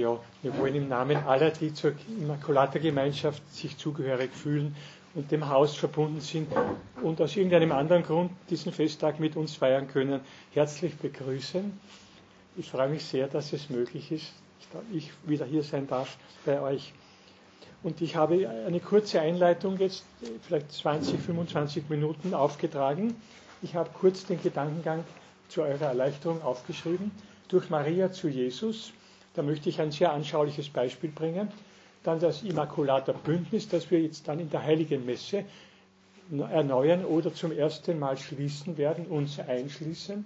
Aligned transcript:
Ja, 0.00 0.18
wir 0.40 0.56
wollen 0.56 0.74
im 0.76 0.88
Namen 0.88 1.18
aller, 1.18 1.50
die 1.50 1.74
zur 1.74 1.92
Immaculata-Gemeinschaft 2.22 3.42
sich 3.54 3.76
zugehörig 3.76 4.30
fühlen 4.32 4.74
und 5.14 5.30
dem 5.30 5.46
Haus 5.50 5.76
verbunden 5.76 6.22
sind 6.22 6.48
und 7.02 7.20
aus 7.20 7.36
irgendeinem 7.36 7.70
anderen 7.72 8.02
Grund 8.02 8.30
diesen 8.48 8.72
Festtag 8.72 9.20
mit 9.20 9.36
uns 9.36 9.56
feiern 9.56 9.88
können, 9.88 10.22
herzlich 10.54 10.96
begrüßen. 10.96 11.78
Ich 12.56 12.70
freue 12.70 12.88
mich 12.88 13.04
sehr, 13.04 13.28
dass 13.28 13.52
es 13.52 13.68
möglich 13.68 14.10
ist, 14.10 14.32
dass 14.72 14.80
ich 14.90 15.12
wieder 15.26 15.44
hier 15.44 15.62
sein 15.62 15.86
darf 15.86 16.16
bei 16.46 16.62
euch. 16.62 16.94
Und 17.82 18.00
ich 18.00 18.16
habe 18.16 18.48
eine 18.48 18.80
kurze 18.80 19.20
Einleitung 19.20 19.76
jetzt, 19.76 20.06
vielleicht 20.40 20.72
20, 20.72 21.20
25 21.20 21.90
Minuten 21.90 22.32
aufgetragen. 22.32 23.14
Ich 23.60 23.74
habe 23.74 23.90
kurz 23.92 24.24
den 24.24 24.42
Gedankengang 24.42 25.04
zu 25.48 25.60
eurer 25.60 25.88
Erleichterung 25.88 26.40
aufgeschrieben. 26.40 27.10
Durch 27.48 27.68
Maria 27.68 28.10
zu 28.10 28.28
Jesus. 28.28 28.94
Da 29.34 29.42
möchte 29.42 29.68
ich 29.68 29.80
ein 29.80 29.92
sehr 29.92 30.12
anschauliches 30.12 30.68
Beispiel 30.68 31.10
bringen. 31.10 31.48
Dann 32.02 32.18
das 32.18 32.42
Immaculata 32.42 33.12
Bündnis, 33.12 33.68
das 33.68 33.90
wir 33.90 34.00
jetzt 34.00 34.26
dann 34.26 34.40
in 34.40 34.50
der 34.50 34.62
Heiligen 34.62 35.04
Messe 35.04 35.44
erneuern 36.32 37.04
oder 37.04 37.34
zum 37.34 37.52
ersten 37.52 37.98
Mal 37.98 38.16
schließen 38.16 38.76
werden, 38.78 39.06
uns 39.06 39.38
einschließen. 39.38 40.24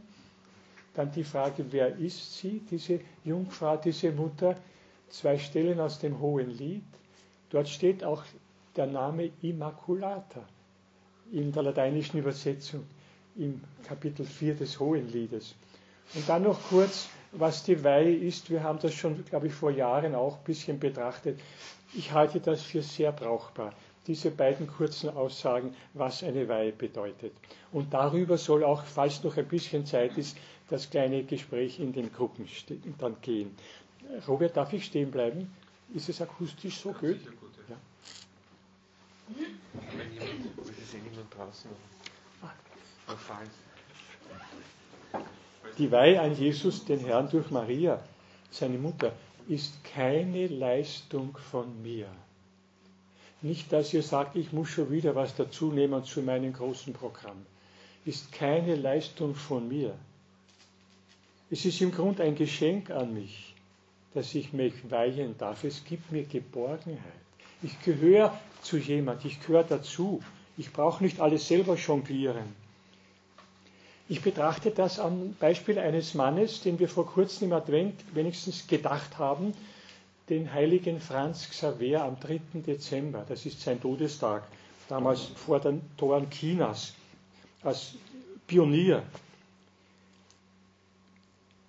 Dann 0.95 1.11
die 1.13 1.25
Frage, 1.25 1.65
wer 1.73 1.97
ist 1.97 2.39
sie, 2.39 2.61
diese 2.71 3.01
Jungfrau, 3.25 3.77
diese 3.77 4.13
Mutter? 4.13 4.57
Zwei 5.09 5.39
Stellen 5.39 5.81
aus 5.81 5.99
dem 5.99 6.21
Hohen 6.21 6.51
Lied. 6.51 6.85
Dort 7.51 7.69
steht 7.69 8.05
auch 8.05 8.23
der 8.77 8.87
Name 8.87 9.31
Immaculata 9.43 10.43
in 11.33 11.53
der 11.53 11.63
lateinischen 11.63 12.19
Übersetzung 12.19 12.85
im 13.37 13.61
Kapitel 13.87 14.25
4 14.25 14.55
des 14.55 14.79
Hohen 14.79 15.11
Liedes. 15.11 15.55
Und 16.15 16.29
dann 16.29 16.43
noch 16.45 16.61
kurz, 16.69 17.09
was 17.35 17.65
die 17.65 17.83
Weihe 17.85 18.15
ist. 18.15 18.51
Wir 18.51 18.63
haben 18.63 18.79
das 18.79 18.95
schon, 18.95 19.25
glaube 19.25 19.49
ich, 19.49 19.55
vor 19.55 19.71
Jahren 19.71 20.15
auch 20.15 20.39
ein 20.39 20.45
bisschen 20.45 20.79
betrachtet. 20.79 21.41
Ich 21.95 22.13
halte 22.13 22.41
das 22.41 22.63
für 22.63 22.83
sehr 22.83 23.13
brauchbar, 23.13 23.73
diese 24.07 24.31
beiden 24.31 24.67
kurzen 24.67 25.11
Aussagen, 25.11 25.75
was 25.95 26.23
eine 26.23 26.49
Weihe 26.49 26.73
bedeutet. 26.73 27.33
Und 27.73 27.93
darüber 27.93 28.39
soll 28.39 28.65
auch, 28.65 28.85
falls 28.85 29.23
noch 29.23 29.37
ein 29.37 29.49
bisschen 29.49 29.87
Zeit 29.87 30.17
ist, 30.19 30.37
das 30.71 30.91
kleine 30.91 31.25
Gespräch 31.25 31.79
in 31.79 31.93
den 31.93 32.13
Gruppen 32.13 32.49
dann 32.99 33.17
gehen. 33.21 33.55
Robert, 34.27 34.57
darf 34.57 34.73
ich 34.73 34.85
stehen 34.87 35.11
bleiben? 35.11 35.55
Ist 35.95 36.09
es 36.09 36.21
akustisch 36.21 36.79
so 36.79 36.93
gut? 36.93 37.19
ja. 37.69 37.77
Wenn 39.29 40.13
jemand, 40.13 40.69
ist 40.69 40.95
niemand 40.95 41.35
draußen 41.35 41.71
noch 43.09 43.19
fallen. 43.19 43.51
Die 45.79 45.91
Weihe 45.91 46.21
an 46.21 46.37
Jesus, 46.37 46.85
den 46.85 47.01
Herrn 47.01 47.29
durch 47.29 47.51
Maria, 47.51 48.01
seine 48.51 48.79
Mutter, 48.79 49.13
ist 49.49 49.83
keine 49.85 50.47
Leistung 50.47 51.37
von 51.51 51.83
mir. 51.83 52.07
Nicht, 53.43 53.73
dass 53.73 53.93
ihr 53.93 54.03
sagt, 54.03 54.37
ich 54.37 54.53
muss 54.53 54.69
schon 54.69 54.91
wieder 54.91 55.15
was 55.15 55.35
dazu 55.35 55.73
nehmen 55.73 56.05
zu 56.05 56.23
meinem 56.23 56.53
großen 56.53 56.93
Programm. 56.93 57.45
Ist 58.05 58.33
keine 58.33 58.77
Leistung 58.77 59.35
von 59.35 59.69
mir. 59.69 59.95
Es 61.51 61.65
ist 61.65 61.81
im 61.81 61.93
Grunde 61.93 62.23
ein 62.23 62.37
Geschenk 62.37 62.91
an 62.91 63.13
mich, 63.13 63.55
dass 64.15 64.35
ich 64.35 64.53
mich 64.53 64.75
weihen 64.91 65.37
darf. 65.37 65.65
Es 65.65 65.85
gibt 65.85 66.11
mir 66.11 66.25
Geborgenheit. 66.25 67.25
Ich 67.63 67.81
gehöre 67.83 68.39
zu 68.63 68.79
jemand, 68.79 69.25
ich 69.25 69.41
gehöre 69.41 69.65
dazu. 69.65 70.23
Ich 70.57 70.73
brauche 70.73 71.03
nicht 71.03 71.21
alles 71.21 71.49
selber 71.49 71.75
jonglieren. 71.75 72.64
Ich 74.09 74.21
betrachte 74.21 74.71
das 74.71 74.99
am 74.99 75.35
Beispiel 75.41 75.79
eines 75.79 76.13
Mannes, 76.15 76.61
den 76.61 76.79
wir 76.79 76.89
vor 76.89 77.07
kurzem 77.07 77.49
im 77.49 77.55
Advent 77.55 77.95
wenigstens 78.15 78.67
gedacht 78.67 79.19
haben, 79.19 79.55
den 80.29 80.53
heiligen 80.53 81.01
Franz 81.01 81.49
Xaver 81.49 82.03
am 82.05 82.21
3. 82.21 82.41
Dezember. 82.67 83.25
Das 83.27 83.47
ist 83.47 83.61
sein 83.63 83.81
Todestag, 83.81 84.43
damals 84.89 85.23
vor 85.23 85.61
den 85.61 85.81
Toren 85.97 86.29
Chinas, 86.31 86.93
als 87.63 87.95
Pionier. 88.47 89.03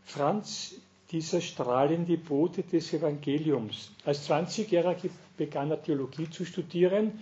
Franz, 0.04 0.76
dieser 1.12 1.40
strahlende 1.40 2.18
Bote 2.18 2.64
des 2.64 2.92
Evangeliums. 2.94 3.92
Als 4.06 4.30
20-Jähriger 4.30 5.10
begann 5.38 5.72
er 5.72 5.82
Theologie 5.82 6.30
zu 6.30 6.44
studieren 6.46 7.20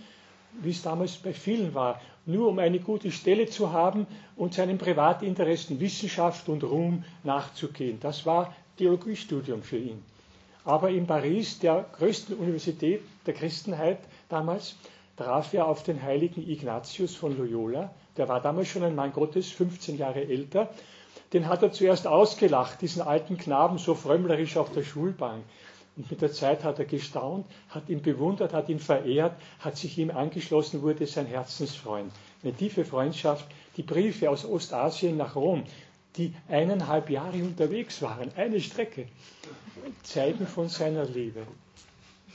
wie 0.62 0.70
es 0.70 0.82
damals 0.82 1.16
bei 1.16 1.32
vielen 1.32 1.74
war, 1.74 2.00
nur 2.26 2.48
um 2.48 2.58
eine 2.58 2.80
gute 2.80 3.10
Stelle 3.10 3.46
zu 3.46 3.72
haben 3.72 4.06
und 4.36 4.54
seinen 4.54 4.78
Privatinteressen 4.78 5.80
Wissenschaft 5.80 6.48
und 6.48 6.64
Ruhm 6.64 7.04
nachzugehen. 7.22 7.98
Das 8.00 8.24
war 8.26 8.54
Theologiestudium 8.78 9.62
für 9.62 9.78
ihn. 9.78 10.02
Aber 10.64 10.90
in 10.90 11.06
Paris, 11.06 11.58
der 11.58 11.84
größten 11.98 12.36
Universität 12.36 13.02
der 13.26 13.34
Christenheit 13.34 13.98
damals, 14.28 14.76
traf 15.16 15.52
er 15.52 15.66
auf 15.66 15.82
den 15.82 16.02
heiligen 16.02 16.48
Ignatius 16.48 17.14
von 17.14 17.36
Loyola. 17.36 17.92
Der 18.16 18.28
war 18.28 18.40
damals 18.40 18.68
schon 18.68 18.82
ein 18.82 18.94
Mann 18.94 19.12
Gottes, 19.12 19.50
15 19.50 19.98
Jahre 19.98 20.24
älter. 20.26 20.70
Den 21.32 21.48
hat 21.48 21.62
er 21.62 21.72
zuerst 21.72 22.06
ausgelacht, 22.06 22.80
diesen 22.80 23.02
alten 23.02 23.36
Knaben, 23.36 23.78
so 23.78 23.94
frömmlerisch 23.94 24.56
auf 24.56 24.72
der 24.72 24.82
Schulbank. 24.82 25.44
Und 25.96 26.10
mit 26.10 26.20
der 26.22 26.32
Zeit 26.32 26.64
hat 26.64 26.78
er 26.80 26.84
gestaunt, 26.86 27.46
hat 27.68 27.88
ihn 27.88 28.02
bewundert, 28.02 28.52
hat 28.52 28.68
ihn 28.68 28.80
verehrt, 28.80 29.36
hat 29.60 29.76
sich 29.76 29.96
ihm 29.96 30.10
angeschlossen, 30.10 30.82
wurde 30.82 31.06
sein 31.06 31.26
Herzensfreund. 31.26 32.10
Eine 32.42 32.52
tiefe 32.52 32.84
Freundschaft. 32.84 33.46
Die 33.76 33.82
Briefe 33.82 34.30
aus 34.30 34.44
Ostasien 34.44 35.16
nach 35.16 35.34
Rom, 35.36 35.64
die 36.16 36.32
eineinhalb 36.48 37.10
Jahre 37.10 37.38
unterwegs 37.42 38.02
waren, 38.02 38.30
eine 38.36 38.60
Strecke, 38.60 39.06
zeigen 40.02 40.46
von 40.46 40.68
seiner 40.68 41.04
Liebe. 41.04 41.42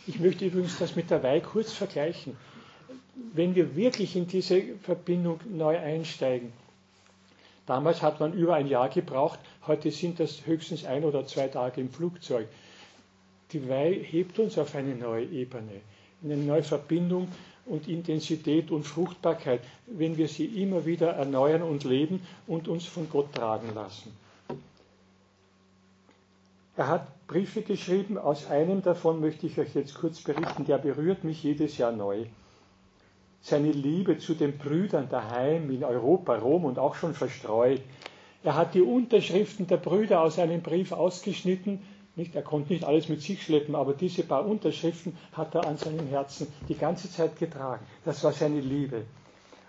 Ich 0.07 0.19
möchte 0.19 0.45
übrigens 0.45 0.77
das 0.79 0.95
mit 0.95 1.09
der 1.11 1.23
Weih 1.23 1.39
kurz 1.39 1.71
vergleichen. 1.71 2.35
Wenn 3.33 3.55
wir 3.55 3.75
wirklich 3.75 4.15
in 4.15 4.27
diese 4.27 4.61
Verbindung 4.81 5.39
neu 5.49 5.77
einsteigen, 5.77 6.51
damals 7.65 8.01
hat 8.01 8.19
man 8.19 8.33
über 8.33 8.55
ein 8.55 8.67
Jahr 8.67 8.89
gebraucht, 8.89 9.39
heute 9.67 9.91
sind 9.91 10.19
das 10.19 10.45
höchstens 10.45 10.85
ein 10.85 11.03
oder 11.03 11.25
zwei 11.25 11.47
Tage 11.47 11.79
im 11.81 11.89
Flugzeug. 11.89 12.47
Die 13.51 13.67
Weih 13.67 13.93
hebt 14.03 14.37
uns 14.39 14.57
auf 14.57 14.75
eine 14.75 14.95
neue 14.95 15.25
Ebene, 15.25 15.81
in 16.21 16.31
eine 16.31 16.43
neue 16.43 16.63
Verbindung 16.63 17.27
und 17.65 17.87
Intensität 17.87 18.71
und 18.71 18.83
Fruchtbarkeit, 18.83 19.61
wenn 19.87 20.17
wir 20.17 20.27
sie 20.27 20.45
immer 20.45 20.85
wieder 20.85 21.09
erneuern 21.11 21.63
und 21.63 21.83
leben 21.83 22.21
und 22.47 22.67
uns 22.67 22.85
von 22.85 23.09
Gott 23.09 23.33
tragen 23.33 23.73
lassen. 23.73 24.11
Er 26.75 26.87
hat 26.87 27.27
Briefe 27.27 27.61
geschrieben, 27.61 28.17
aus 28.17 28.47
einem 28.47 28.81
davon 28.81 29.19
möchte 29.19 29.45
ich 29.45 29.59
euch 29.59 29.75
jetzt 29.75 29.95
kurz 29.95 30.21
berichten, 30.21 30.65
der 30.65 30.77
berührt 30.77 31.23
mich 31.23 31.43
jedes 31.43 31.77
Jahr 31.77 31.91
neu. 31.91 32.25
Seine 33.41 33.71
Liebe 33.71 34.17
zu 34.17 34.33
den 34.33 34.57
Brüdern 34.57 35.09
daheim 35.09 35.69
in 35.71 35.83
Europa, 35.83 36.35
Rom 36.37 36.65
und 36.65 36.79
auch 36.79 36.95
schon 36.95 37.13
verstreut. 37.13 37.81
Er 38.43 38.55
hat 38.55 38.75
die 38.75 38.81
Unterschriften 38.81 39.67
der 39.67 39.77
Brüder 39.77 40.21
aus 40.21 40.39
einem 40.39 40.61
Brief 40.61 40.91
ausgeschnitten, 40.91 41.81
nicht, 42.15 42.35
er 42.35 42.41
konnte 42.41 42.73
nicht 42.73 42.85
alles 42.85 43.09
mit 43.09 43.21
sich 43.21 43.41
schleppen, 43.43 43.75
aber 43.75 43.93
diese 43.93 44.23
paar 44.23 44.45
Unterschriften 44.45 45.15
hat 45.33 45.55
er 45.55 45.65
an 45.65 45.77
seinem 45.77 46.07
Herzen 46.07 46.47
die 46.67 46.75
ganze 46.75 47.11
Zeit 47.11 47.37
getragen. 47.37 47.85
Das 48.05 48.23
war 48.23 48.31
seine 48.33 48.59
Liebe. 48.59 49.03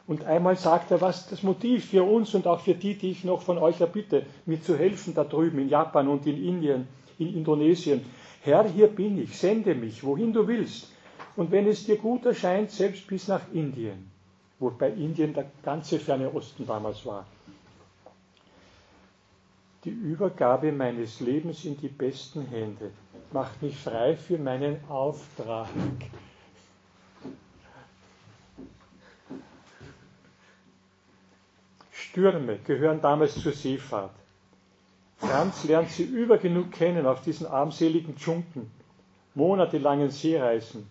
Und 0.06 0.24
einmal 0.24 0.56
sagt 0.56 0.90
er, 0.90 1.00
was 1.00 1.28
das 1.28 1.42
Motiv 1.42 1.90
für 1.90 2.02
uns 2.02 2.34
und 2.34 2.46
auch 2.46 2.60
für 2.60 2.74
die, 2.74 2.94
die 2.96 3.10
ich 3.12 3.22
noch 3.24 3.42
von 3.42 3.58
euch 3.58 3.80
erbitte, 3.80 4.26
mir 4.46 4.60
zu 4.60 4.76
helfen 4.76 5.14
da 5.14 5.22
drüben 5.24 5.60
in 5.60 5.68
Japan 5.68 6.08
und 6.08 6.26
in 6.26 6.42
Indien, 6.44 6.88
in 7.18 7.34
Indonesien. 7.34 8.04
Herr, 8.42 8.66
hier 8.68 8.88
bin 8.88 9.22
ich, 9.22 9.38
sende 9.38 9.74
mich, 9.74 10.02
wohin 10.02 10.32
du 10.32 10.48
willst. 10.48 10.88
Und 11.36 11.52
wenn 11.52 11.68
es 11.68 11.84
dir 11.84 11.96
gut 11.96 12.26
erscheint, 12.26 12.70
selbst 12.72 13.06
bis 13.06 13.28
nach 13.28 13.42
Indien, 13.52 14.10
wobei 14.58 14.90
Indien 14.90 15.32
der 15.32 15.46
ganze 15.62 16.00
ferne 16.00 16.34
Osten 16.34 16.66
damals 16.66 17.06
war 17.06 17.26
die 19.84 19.90
Übergabe 19.90 20.72
meines 20.72 21.20
Lebens 21.20 21.64
in 21.64 21.76
die 21.78 21.88
besten 21.88 22.46
Hände 22.46 22.90
macht 23.32 23.62
mich 23.62 23.76
frei 23.76 24.16
für 24.16 24.36
meinen 24.38 24.76
Auftrag. 24.88 25.68
Stürme 31.90 32.58
gehören 32.66 33.00
damals 33.00 33.40
zur 33.40 33.52
Seefahrt. 33.52 34.10
Franz 35.18 35.64
lernt 35.64 35.90
sie 35.90 36.02
übergenug 36.02 36.72
kennen 36.72 37.06
auf 37.06 37.22
diesen 37.22 37.46
armseligen 37.46 38.16
Dschunken, 38.16 38.70
monatelangen 39.34 40.10
Seereisen, 40.10 40.86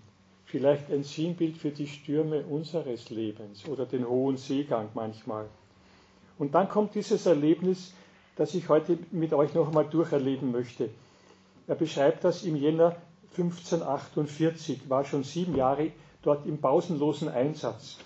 vielleicht 0.46 0.90
ein 0.92 1.04
Sinnbild 1.04 1.58
für 1.58 1.72
die 1.72 1.88
Stürme 1.88 2.44
unseres 2.44 3.10
Lebens 3.10 3.68
oder 3.68 3.86
den 3.86 4.08
hohen 4.08 4.38
Seegang 4.38 4.90
manchmal. 4.94 5.48
Und 6.38 6.56
dann 6.56 6.70
kommt 6.70 6.96
dieses 6.96 7.26
Erlebnis 7.26 7.94
das 8.40 8.54
ich 8.56 8.70
heute 8.70 8.98
mit 9.12 9.34
euch 9.34 9.54
noch 9.54 9.68
einmal 9.68 9.84
durcherleben 9.84 10.54
möchte. 10.54 10.90
Er 11.68 11.76
beschreibt 11.76 12.24
das 12.24 12.44
im 12.44 12.56
Jänner 12.56 12.96
1548, 13.32 14.90
war 14.90 15.04
schon 15.04 15.26
sieben 15.26 15.58
Jahre 15.58 15.92
dort 16.24 16.46
im 16.46 16.58
pausenlosen 16.58 17.28
Einsatz. 17.28 17.98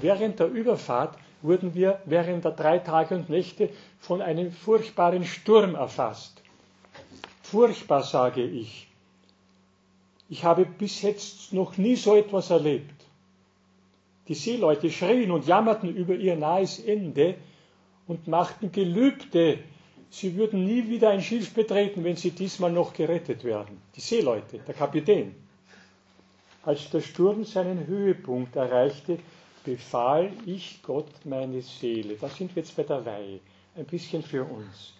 Während 0.00 0.40
der 0.40 0.48
Überfahrt 0.48 1.16
wurden 1.40 1.72
wir 1.76 2.00
während 2.04 2.44
der 2.44 2.50
drei 2.50 2.80
Tage 2.80 3.14
und 3.14 3.30
Nächte 3.30 3.68
von 4.00 4.20
einem 4.20 4.50
furchtbaren 4.50 5.24
Sturm 5.24 5.76
erfasst. 5.76 6.42
Furchtbar, 7.44 8.02
sage 8.02 8.42
ich. 8.42 8.88
Ich 10.28 10.42
habe 10.42 10.64
bis 10.66 11.00
jetzt 11.02 11.52
noch 11.52 11.76
nie 11.76 11.94
so 11.94 12.16
etwas 12.16 12.50
erlebt. 12.50 13.04
Die 14.26 14.34
Seeleute 14.34 14.90
schrien 14.90 15.30
und 15.30 15.46
jammerten 15.46 15.94
über 15.94 16.16
ihr 16.16 16.34
nahes 16.34 16.80
Ende 16.80 17.36
und 18.06 18.26
machten 18.28 18.70
Gelübde, 18.72 19.58
sie 20.10 20.36
würden 20.36 20.64
nie 20.64 20.88
wieder 20.88 21.10
ein 21.10 21.22
Schiff 21.22 21.52
betreten, 21.54 22.04
wenn 22.04 22.16
sie 22.16 22.30
diesmal 22.30 22.72
noch 22.72 22.92
gerettet 22.92 23.44
werden. 23.44 23.80
Die 23.96 24.00
Seeleute, 24.00 24.58
der 24.58 24.74
Kapitän. 24.74 25.34
Als 26.64 26.90
der 26.90 27.00
Sturm 27.00 27.44
seinen 27.44 27.86
Höhepunkt 27.86 28.56
erreichte, 28.56 29.18
befahl 29.64 30.30
ich 30.46 30.80
Gott 30.82 31.08
meine 31.24 31.62
Seele. 31.62 32.16
Da 32.20 32.28
sind 32.28 32.54
wir 32.54 32.62
jetzt 32.62 32.76
bei 32.76 32.82
der 32.84 33.04
Weihe. 33.04 33.40
Ein 33.76 33.86
bisschen 33.86 34.22
für 34.22 34.44
uns. 34.44 34.92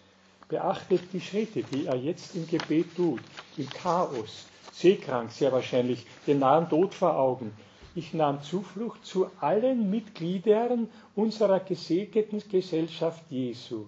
Beachtet 0.48 1.00
die 1.12 1.20
Schritte, 1.20 1.62
die 1.62 1.86
er 1.86 1.96
jetzt 1.96 2.34
im 2.34 2.46
Gebet 2.46 2.94
tut. 2.96 3.20
Im 3.56 3.68
Chaos, 3.70 4.46
seekrank 4.72 5.30
sehr 5.30 5.52
wahrscheinlich, 5.52 6.04
den 6.26 6.40
nahen 6.40 6.68
Tod 6.68 6.92
vor 6.94 7.16
Augen. 7.16 7.52
Ich 7.96 8.12
nahm 8.12 8.42
Zuflucht 8.42 9.04
zu 9.04 9.30
allen 9.40 9.88
Mitgliedern 9.88 10.88
unserer 11.14 11.60
gesegneten 11.60 12.42
Gesellschaft 12.50 13.22
Jesu. 13.30 13.84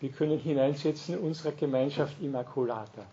Wir 0.00 0.10
können 0.10 0.40
hineinsetzen 0.40 1.14
in 1.14 1.20
unserer 1.20 1.52
Gemeinschaft 1.52 2.20
Immaculata. 2.20 3.06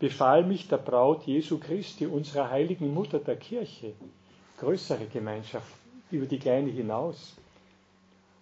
Befahl 0.00 0.44
mich 0.44 0.66
der 0.66 0.78
Braut 0.78 1.22
Jesu 1.22 1.58
Christi, 1.60 2.06
unserer 2.06 2.50
heiligen 2.50 2.92
Mutter 2.92 3.20
der 3.20 3.36
Kirche, 3.36 3.92
größere 4.58 5.06
Gemeinschaft 5.06 5.72
über 6.10 6.26
die 6.26 6.40
kleine 6.40 6.70
hinaus. 6.70 7.36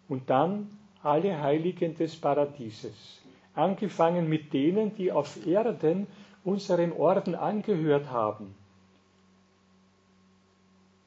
Und 0.08 0.30
dann 0.30 0.78
alle 1.02 1.42
Heiligen 1.42 1.94
des 1.94 2.16
Paradieses, 2.16 3.20
angefangen 3.54 4.30
mit 4.30 4.54
denen, 4.54 4.96
die 4.96 5.12
auf 5.12 5.46
Erden 5.46 6.06
unserem 6.44 6.92
Orden 6.92 7.34
angehört 7.34 8.10
haben. 8.10 8.54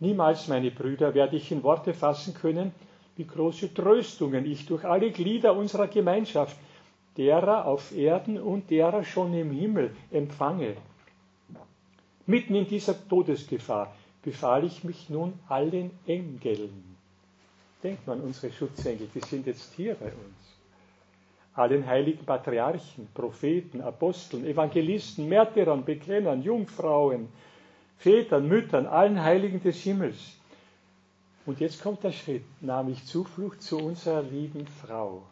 Niemals, 0.03 0.49
meine 0.49 0.69
Brüder, 0.69 1.13
werde 1.13 1.37
ich 1.37 1.49
in 1.49 1.63
Worte 1.63 1.93
fassen 1.93 2.33
können, 2.33 2.73
wie 3.15 3.25
große 3.25 3.73
Tröstungen 3.73 4.45
ich 4.45 4.65
durch 4.65 4.83
alle 4.83 5.09
Glieder 5.11 5.55
unserer 5.55 5.87
Gemeinschaft, 5.87 6.57
derer 7.15 7.65
auf 7.65 7.95
Erden 7.95 8.37
und 8.37 8.69
derer 8.69 9.05
schon 9.05 9.33
im 9.33 9.51
Himmel 9.51 9.95
empfange. 10.11 10.75
Mitten 12.25 12.53
in 12.53 12.67
dieser 12.67 13.07
Todesgefahr 13.07 13.95
befahl 14.21 14.65
ich 14.65 14.83
mich 14.83 15.09
nun 15.09 15.39
allen 15.47 15.91
Engeln. 16.05 16.97
Denkt 17.81 18.05
man, 18.05 18.19
unsere 18.19 18.51
Schutzengel, 18.51 19.07
die 19.15 19.21
sind 19.21 19.47
jetzt 19.47 19.73
hier 19.73 19.95
bei 19.95 20.07
uns. 20.07 20.57
Allen 21.53 21.87
heiligen 21.87 22.25
Patriarchen, 22.25 23.07
Propheten, 23.13 23.79
Aposteln, 23.79 24.45
Evangelisten, 24.45 25.29
Märtyrern, 25.29 25.85
Bekennern, 25.85 26.41
Jungfrauen, 26.41 27.29
Vätern, 28.03 28.49
Müttern, 28.49 28.85
allen 28.85 29.23
Heiligen 29.23 29.63
des 29.63 29.77
Himmels. 29.81 30.17
Und 31.45 31.61
jetzt 31.61 31.81
kommt 31.81 32.03
der 32.03 32.11
Schritt, 32.11 32.43
nahm 32.59 32.89
ich 32.89 33.05
Zuflucht 33.05 33.61
zu 33.61 33.77
unserer 33.77 34.21
lieben 34.23 34.67
Frau, 34.67 35.23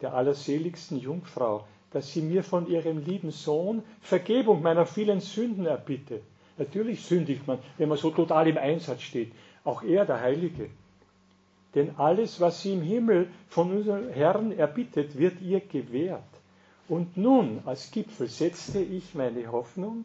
der 0.00 0.14
allerseligsten 0.14 1.00
Jungfrau, 1.00 1.66
dass 1.90 2.12
sie 2.12 2.22
mir 2.22 2.44
von 2.44 2.68
ihrem 2.68 3.04
lieben 3.04 3.32
Sohn 3.32 3.82
Vergebung 4.00 4.62
meiner 4.62 4.86
vielen 4.86 5.18
Sünden 5.18 5.66
erbitte. 5.66 6.20
Natürlich 6.58 7.04
sündigt 7.04 7.44
man, 7.48 7.58
wenn 7.76 7.88
man 7.88 7.98
so 7.98 8.10
total 8.10 8.46
im 8.46 8.56
Einsatz 8.56 9.02
steht. 9.02 9.32
Auch 9.64 9.82
er, 9.82 10.06
der 10.06 10.20
Heilige. 10.20 10.70
Denn 11.74 11.96
alles, 11.96 12.40
was 12.40 12.62
sie 12.62 12.74
im 12.74 12.82
Himmel 12.82 13.28
von 13.48 13.72
unserem 13.76 14.10
Herrn 14.10 14.52
erbittet, 14.52 15.18
wird 15.18 15.40
ihr 15.40 15.58
gewährt. 15.58 16.22
Und 16.88 17.16
nun, 17.16 17.62
als 17.66 17.90
Gipfel, 17.90 18.28
setzte 18.28 18.78
ich 18.78 19.16
meine 19.16 19.50
Hoffnung 19.50 20.04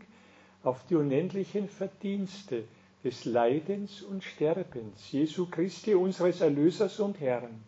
auf 0.64 0.86
die 0.88 0.96
unendlichen 0.96 1.68
Verdienste 1.68 2.64
des 3.04 3.26
Leidens 3.26 4.02
und 4.02 4.24
Sterbens 4.24 5.12
Jesu 5.12 5.48
Christi, 5.48 5.96
unseres 5.96 6.42
Erlösers 6.42 7.00
und 7.00 7.20
Herrn. 7.20 7.64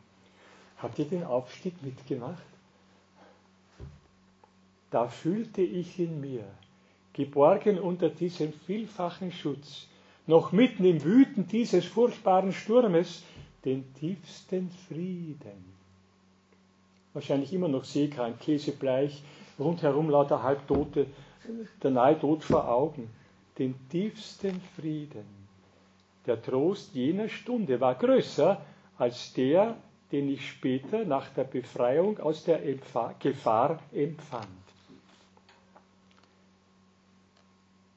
Habt 0.77 0.99
ihr 0.99 1.05
den 1.05 1.23
Aufstieg 1.23 1.81
mitgemacht? 1.81 2.43
Da 4.91 5.07
fühlte 5.07 5.61
ich 5.61 5.97
in 5.97 6.21
mir, 6.21 6.43
geborgen 7.13 7.79
unter 7.79 8.09
diesem 8.09 8.53
vielfachen 8.53 9.31
Schutz, 9.31 9.87
noch 10.27 10.51
mitten 10.51 10.85
im 10.85 11.03
Wüten 11.03 11.47
dieses 11.47 11.85
furchtbaren 11.85 12.53
Sturmes, 12.53 13.23
den 13.65 13.91
tiefsten 13.95 14.69
Frieden. 14.87 15.73
Wahrscheinlich 17.13 17.53
immer 17.53 17.67
noch 17.67 17.85
seekrank, 17.85 18.39
käsebleich, 18.39 19.23
rundherum 19.57 20.09
lauter 20.09 20.43
Halbtote, 20.43 21.07
der 21.81 21.91
nahe 21.91 22.19
Tod 22.19 22.43
vor 22.43 22.67
Augen. 22.67 23.09
Den 23.57 23.75
tiefsten 23.89 24.61
Frieden. 24.75 25.25
Der 26.25 26.41
Trost 26.41 26.93
jener 26.93 27.29
Stunde 27.29 27.79
war 27.79 27.95
größer 27.95 28.61
als 28.97 29.33
der, 29.33 29.75
den 30.11 30.29
ich 30.29 30.47
später 30.47 31.05
nach 31.05 31.29
der 31.29 31.43
Befreiung 31.43 32.19
aus 32.19 32.43
der 32.43 32.61
Gefahr 33.19 33.79
empfand. 33.91 34.47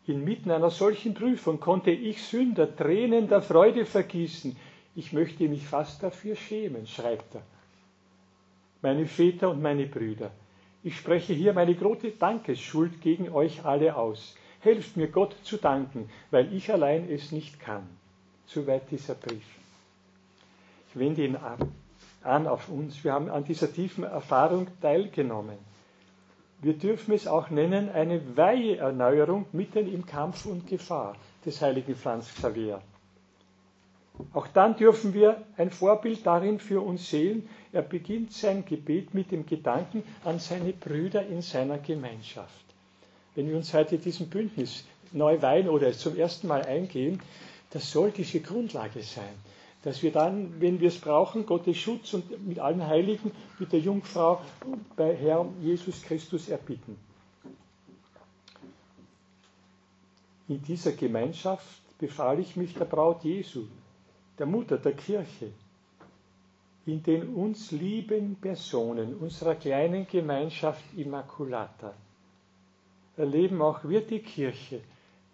Inmitten 0.07 0.51
einer 0.51 0.71
solchen 0.71 1.15
Prüfung 1.15 1.59
konnte 1.59 1.91
ich 1.91 2.23
Sünder 2.23 2.75
Tränen 2.75 3.29
der 3.29 3.43
Freude 3.43 3.85
vergießen. 3.85 4.57
Ich 4.95 5.13
möchte 5.13 5.49
mich 5.49 5.67
fast 5.67 6.03
dafür 6.03 6.37
schämen, 6.37 6.87
schreibt 6.87 7.35
er. 7.35 7.43
Meine 8.83 9.07
Väter 9.07 9.51
und 9.51 9.61
meine 9.61 9.87
Brüder, 9.87 10.31
ich 10.87 10.97
spreche 10.99 11.33
hier 11.35 11.53
meine 11.53 11.75
große 11.75 12.13
Dankesschuld 12.13 13.01
gegen 13.01 13.29
euch 13.31 13.65
alle 13.65 13.97
aus. 13.97 14.37
Helft 14.61 14.97
mir 14.97 15.09
Gott 15.09 15.35
zu 15.43 15.57
danken, 15.57 16.09
weil 16.31 16.53
ich 16.55 16.73
allein 16.73 17.11
es 17.11 17.33
nicht 17.33 17.59
kann. 17.59 17.83
Soweit 18.47 18.89
dieser 18.93 19.17
Brief. 19.17 19.45
Ich 20.89 20.97
wende 20.97 21.25
ihn 21.25 21.37
an 22.23 22.47
auf 22.47 22.69
uns. 22.69 23.03
Wir 23.03 23.15
haben 23.15 23.29
an 23.31 23.43
dieser 23.43 23.73
tiefen 23.73 24.05
Erfahrung 24.05 24.69
teilgenommen. 24.81 25.59
Wir 26.63 26.75
dürfen 26.75 27.15
es 27.15 27.27
auch 27.27 27.51
nennen, 27.51 27.89
eine 27.89 28.37
Weiheerneuerung 28.37 29.47
mitten 29.51 29.93
im 29.93 30.07
Kampf 30.07 30.47
und 30.47 30.69
Gefahr 30.69 31.17
des 31.45 31.61
heiligen 31.63 31.97
Franz 31.97 32.33
Xavier. 32.33 32.81
Auch 34.33 34.47
dann 34.49 34.77
dürfen 34.77 35.15
wir 35.15 35.43
ein 35.57 35.71
Vorbild 35.71 36.25
darin 36.25 36.59
für 36.59 36.81
uns 36.81 37.11
sehen. 37.11 37.49
Er 37.73 37.83
beginnt 37.83 38.33
sein 38.33 38.65
Gebet 38.65 39.15
mit 39.15 39.31
dem 39.31 39.47
Gedanken 39.47 40.03
an 40.25 40.39
seine 40.39 40.73
Brüder 40.73 41.27
in 41.27 41.43
seiner 41.43 41.79
Gemeinschaft. 41.79 42.65
Wenn 43.35 43.49
wir 43.49 43.57
uns 43.57 43.75
heute 43.75 43.99
diesem 43.99 44.29
Bündnis 44.29 44.85
neu 45.13 45.41
weihen 45.43 45.69
oder 45.69 45.89
es 45.89 45.99
zum 45.99 46.17
ersten 46.17 46.49
Mal 46.49 46.63
eingehen, 46.65 47.21
das 47.71 47.91
soll 47.91 48.11
diese 48.11 48.41
Grundlage 48.41 49.03
sein 49.03 49.35
dass 49.87 50.03
wir 50.03 50.11
dann, 50.11 50.61
wenn 50.61 50.81
wir 50.81 50.89
es 50.89 50.99
brauchen, 50.99 51.47
Gottes 51.47 51.77
Schutz 51.77 52.13
und 52.13 52.45
mit 52.45 52.59
allen 52.59 52.85
Heiligen, 52.85 53.31
mit 53.61 53.73
der 53.73 53.79
Jungfrau 53.79 54.41
bei 54.97 55.15
Herrn 55.15 55.55
Jesus 55.63 56.03
Christus 56.03 56.49
erbitten. 56.49 56.99
In 60.49 60.61
dieser 60.61 60.91
Gemeinschaft 60.91 61.65
befahl 62.01 62.41
ich 62.41 62.57
mich 62.57 62.75
der 62.75 62.85
Braut 62.85 63.23
Jesu, 63.23 63.67
der 64.39 64.47
Mutter 64.47 64.79
der 64.79 64.93
Kirche, 64.93 65.51
in 66.85 67.03
den 67.03 67.35
uns 67.35 67.73
lieben 67.73 68.37
Personen 68.37 69.17
unserer 69.17 69.55
kleinen 69.55 70.07
Gemeinschaft 70.07 70.85
Immaculata 70.97 71.95
erleben 73.17 73.63
auch 73.63 73.81
wir 73.85 74.01
die 74.03 74.21
Kirche 74.21 74.81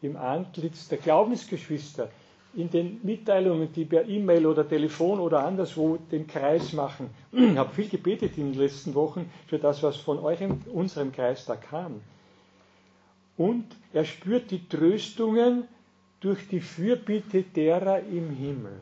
im 0.01 0.17
Antlitz 0.17 0.89
der 0.89 0.99
Glaubensgeschwister, 0.99 2.09
in 2.55 2.69
den 2.69 3.01
Mitteilungen, 3.03 3.73
die 3.73 3.85
per 3.85 4.07
E-Mail 4.07 4.47
oder 4.47 4.69
Telefon 4.69 5.21
oder 5.21 5.45
anderswo 5.45 5.97
den 6.11 6.27
Kreis 6.27 6.73
machen. 6.73 7.09
Ich 7.33 7.57
habe 7.57 7.73
viel 7.73 7.89
gebetet 7.89 8.37
in 8.37 8.53
den 8.53 8.61
letzten 8.61 8.95
Wochen 8.95 9.31
für 9.47 9.59
das, 9.59 9.83
was 9.83 9.97
von 9.97 10.19
eurem, 10.19 10.61
unserem 10.73 11.13
Kreis 11.13 11.47
da 11.47 11.57
kam. 11.57 12.01
Und 13.39 13.65
er 13.95 14.05
spürt 14.05 14.51
die 14.51 14.69
Tröstungen 14.69 15.65
durch 16.21 16.47
die 16.49 16.61
Fürbitte 16.61 17.43
derer 17.43 18.01
im 18.01 18.31
Himmel. 18.31 18.81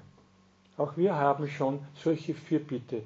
Auch 0.81 0.97
wir 0.97 1.15
haben 1.15 1.47
schon 1.47 1.81
solche 1.95 2.33
Fürbitte, 2.33 3.03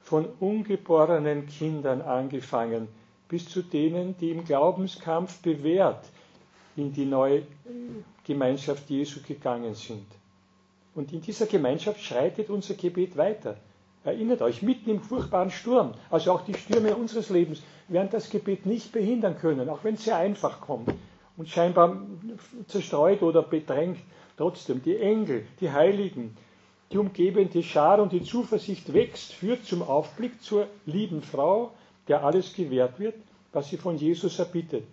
von 0.00 0.26
ungeborenen 0.38 1.48
Kindern 1.48 2.02
angefangen, 2.02 2.86
bis 3.28 3.48
zu 3.48 3.62
denen, 3.62 4.16
die 4.18 4.30
im 4.30 4.44
Glaubenskampf 4.44 5.42
bewährt 5.42 6.04
in 6.76 6.92
die 6.92 7.06
neue 7.06 7.42
Gemeinschaft 8.24 8.88
Jesu 8.88 9.18
gegangen 9.26 9.74
sind. 9.74 10.06
Und 10.94 11.12
in 11.12 11.20
dieser 11.20 11.46
Gemeinschaft 11.46 12.00
schreitet 12.00 12.48
unser 12.48 12.74
Gebet 12.74 13.16
weiter. 13.16 13.56
Erinnert 14.04 14.40
euch, 14.40 14.62
mitten 14.62 14.90
im 14.90 15.00
furchtbaren 15.00 15.50
Sturm, 15.50 15.94
also 16.10 16.30
auch 16.30 16.42
die 16.42 16.54
Stürme 16.54 16.94
unseres 16.94 17.28
Lebens, 17.28 17.60
werden 17.88 18.10
das 18.12 18.30
Gebet 18.30 18.66
nicht 18.66 18.92
behindern 18.92 19.36
können, 19.36 19.68
auch 19.68 19.82
wenn 19.82 19.94
es 19.96 20.04
sehr 20.04 20.16
einfach 20.16 20.60
kommt 20.60 20.94
und 21.36 21.48
scheinbar 21.48 22.02
zerstreut 22.68 23.22
oder 23.22 23.42
bedrängt. 23.42 23.98
Trotzdem, 24.36 24.80
die 24.80 24.96
Engel, 24.96 25.44
die 25.60 25.72
Heiligen, 25.72 26.36
die 26.92 26.98
umgebende 26.98 27.62
Schar 27.62 28.00
und 28.00 28.12
die 28.12 28.22
Zuversicht 28.22 28.92
wächst, 28.92 29.32
führt 29.32 29.64
zum 29.64 29.82
Aufblick 29.82 30.42
zur 30.42 30.66
lieben 30.86 31.22
Frau, 31.22 31.72
der 32.08 32.24
alles 32.24 32.52
gewährt 32.52 32.98
wird, 32.98 33.14
was 33.52 33.68
sie 33.68 33.76
von 33.76 33.96
Jesus 33.96 34.38
erbittet 34.38 34.84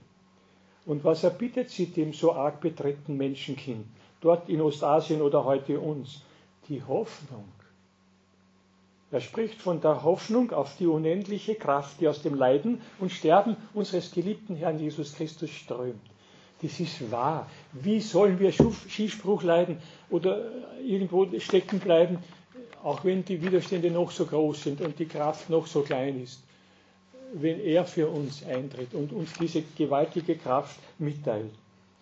Und 0.86 1.04
was 1.04 1.24
erbittet 1.24 1.70
sie 1.70 1.88
dem 1.88 2.13
so 2.13 2.34
arg 2.34 2.62
bedrängten 2.62 3.18
Menschenkind, 3.18 3.86
dort 4.22 4.48
in 4.48 4.62
Ostasien 4.62 5.22
oder 5.22 5.44
heute 5.44 5.80
uns? 5.80 6.22
Die 6.70 6.84
Hoffnung. 6.84 7.46
Er 9.10 9.22
spricht 9.22 9.62
von 9.62 9.80
der 9.82 10.04
Hoffnung 10.04 10.51
auf 10.51 10.75
die 10.77 10.88
unendliche 10.88 11.56
Kraft, 11.56 12.00
die 12.01 12.08
aus 12.08 12.22
dem 12.22 12.36
Leiden 12.36 12.82
und 13.00 13.12
Sterben 13.12 13.56
unseres 13.74 14.12
geliebten 14.12 14.56
Herrn 14.56 14.80
Jesus 14.80 15.16
Christus 15.16 15.50
strömt. 15.50 16.01
Das 16.62 16.80
ist 16.80 17.10
wahr. 17.10 17.50
Wie 17.74 18.00
sollen 18.00 18.40
wir 18.40 18.52
Schiffbruch 18.52 19.44
leiden 19.44 19.78
oder 20.10 20.52
irgendwo 20.84 21.28
stecken 21.40 21.80
bleiben, 21.80 22.20
auch 22.84 23.04
wenn 23.04 23.26
die 23.26 23.42
Widerstände 23.42 23.92
noch 23.92 24.12
so 24.12 24.26
groß 24.26 24.64
sind 24.64 24.82
und 24.82 24.98
die 25.00 25.06
Kraft 25.06 25.50
noch 25.50 25.68
so 25.68 25.82
klein 25.82 26.22
ist? 26.24 26.42
wenn 27.34 27.60
er 27.60 27.86
für 27.86 28.08
uns 28.08 28.46
eintritt 28.46 28.94
und 28.94 29.12
uns 29.12 29.34
diese 29.34 29.62
gewaltige 29.78 30.36
Kraft 30.38 30.80
mitteilt. 30.98 31.52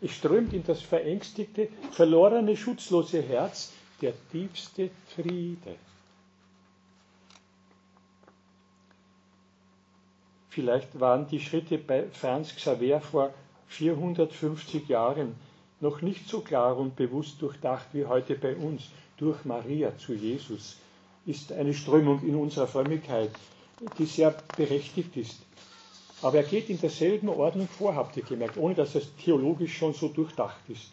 Es 0.02 0.12
strömt 0.12 0.54
in 0.54 0.64
das 0.64 0.82
verängstigte, 0.82 1.70
verlorene, 1.92 2.56
schutzlose 2.56 3.22
Herz 3.22 3.72
der 4.02 4.14
tiefste 4.32 4.90
Friede. 5.16 5.76
Vielleicht 10.50 11.00
waren 11.00 11.28
die 11.28 11.40
Schritte 11.40 11.78
bei 11.78 12.06
Franz 12.12 12.56
Xaver 12.56 13.02
vor 13.02 13.34
450 13.68 14.88
Jahren 14.88 15.36
noch 15.80 16.02
nicht 16.02 16.28
so 16.28 16.42
klar 16.42 16.78
und 16.78 16.96
bewusst 16.96 17.42
durchdacht 17.42 17.88
wie 17.94 18.06
heute 18.06 18.36
bei 18.36 18.56
uns. 18.56 18.90
Durch 19.18 19.46
Maria 19.46 19.98
zu 19.98 20.14
Jesus 20.14 20.78
ist 21.26 21.52
eine 21.52 21.74
Strömung 21.74 22.22
in 22.24 22.36
unserer 22.36 22.68
Frömmigkeit, 22.68 23.32
die 23.98 24.06
sehr 24.06 24.36
berechtigt 24.58 25.16
ist. 25.18 25.42
Aber 26.22 26.38
er 26.38 26.44
geht 26.44 26.70
in 26.70 26.80
derselben 26.80 27.30
Ordnung 27.30 27.68
vor, 27.68 27.96
habt 27.96 28.18
ihr 28.18 28.24
gemerkt, 28.24 28.58
ohne 28.58 28.76
dass 28.76 28.96
es 28.96 29.16
theologisch 29.18 29.78
schon 29.78 29.94
so 29.94 30.08
durchdacht 30.08 30.62
ist. 30.70 30.92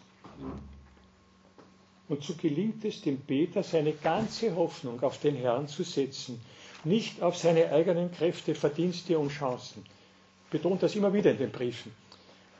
Und 2.09 2.23
so 2.23 2.33
gelingt 2.35 2.83
es 2.83 3.01
dem 3.01 3.19
Peter, 3.19 3.63
seine 3.63 3.93
ganze 3.93 4.55
Hoffnung 4.55 5.01
auf 5.01 5.19
den 5.19 5.35
Herrn 5.35 5.67
zu 5.67 5.83
setzen, 5.83 6.41
nicht 6.83 7.21
auf 7.21 7.37
seine 7.37 7.71
eigenen 7.71 8.11
Kräfte, 8.11 8.53
Verdienste 8.55 9.17
und 9.17 9.29
Chancen. 9.29 9.85
Betont 10.51 10.83
das 10.83 10.95
immer 10.95 11.13
wieder 11.13 11.31
in 11.31 11.37
den 11.37 11.51
Briefen. 11.51 11.91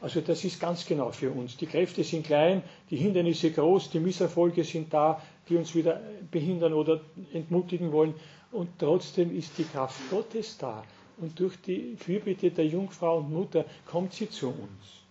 Also 0.03 0.19
das 0.19 0.43
ist 0.43 0.59
ganz 0.59 0.85
genau 0.85 1.11
für 1.11 1.31
uns. 1.31 1.55
Die 1.55 1.65
Kräfte 1.65 2.03
sind 2.03 2.25
klein, 2.25 2.61
die 2.89 2.97
Hindernisse 2.97 3.51
groß, 3.51 3.89
die 3.89 4.01
Misserfolge 4.01 4.65
sind 4.65 4.93
da, 4.93 5.21
die 5.47 5.55
uns 5.55 5.73
wieder 5.75 6.01
behindern 6.29 6.73
oder 6.73 6.99
entmutigen 7.31 7.93
wollen. 7.93 8.13
Und 8.51 8.67
trotzdem 8.77 9.33
ist 9.33 9.57
die 9.57 9.63
Kraft 9.63 9.97
Gottes 10.09 10.57
da. 10.57 10.83
Und 11.21 11.39
durch 11.39 11.55
die 11.61 11.95
Fürbitte 11.95 12.51
der 12.51 12.67
Jungfrau 12.67 13.19
und 13.19 13.31
Mutter 13.31 13.63
kommt 13.85 14.11
sie 14.11 14.29
zu 14.29 14.49
uns. 14.49 15.05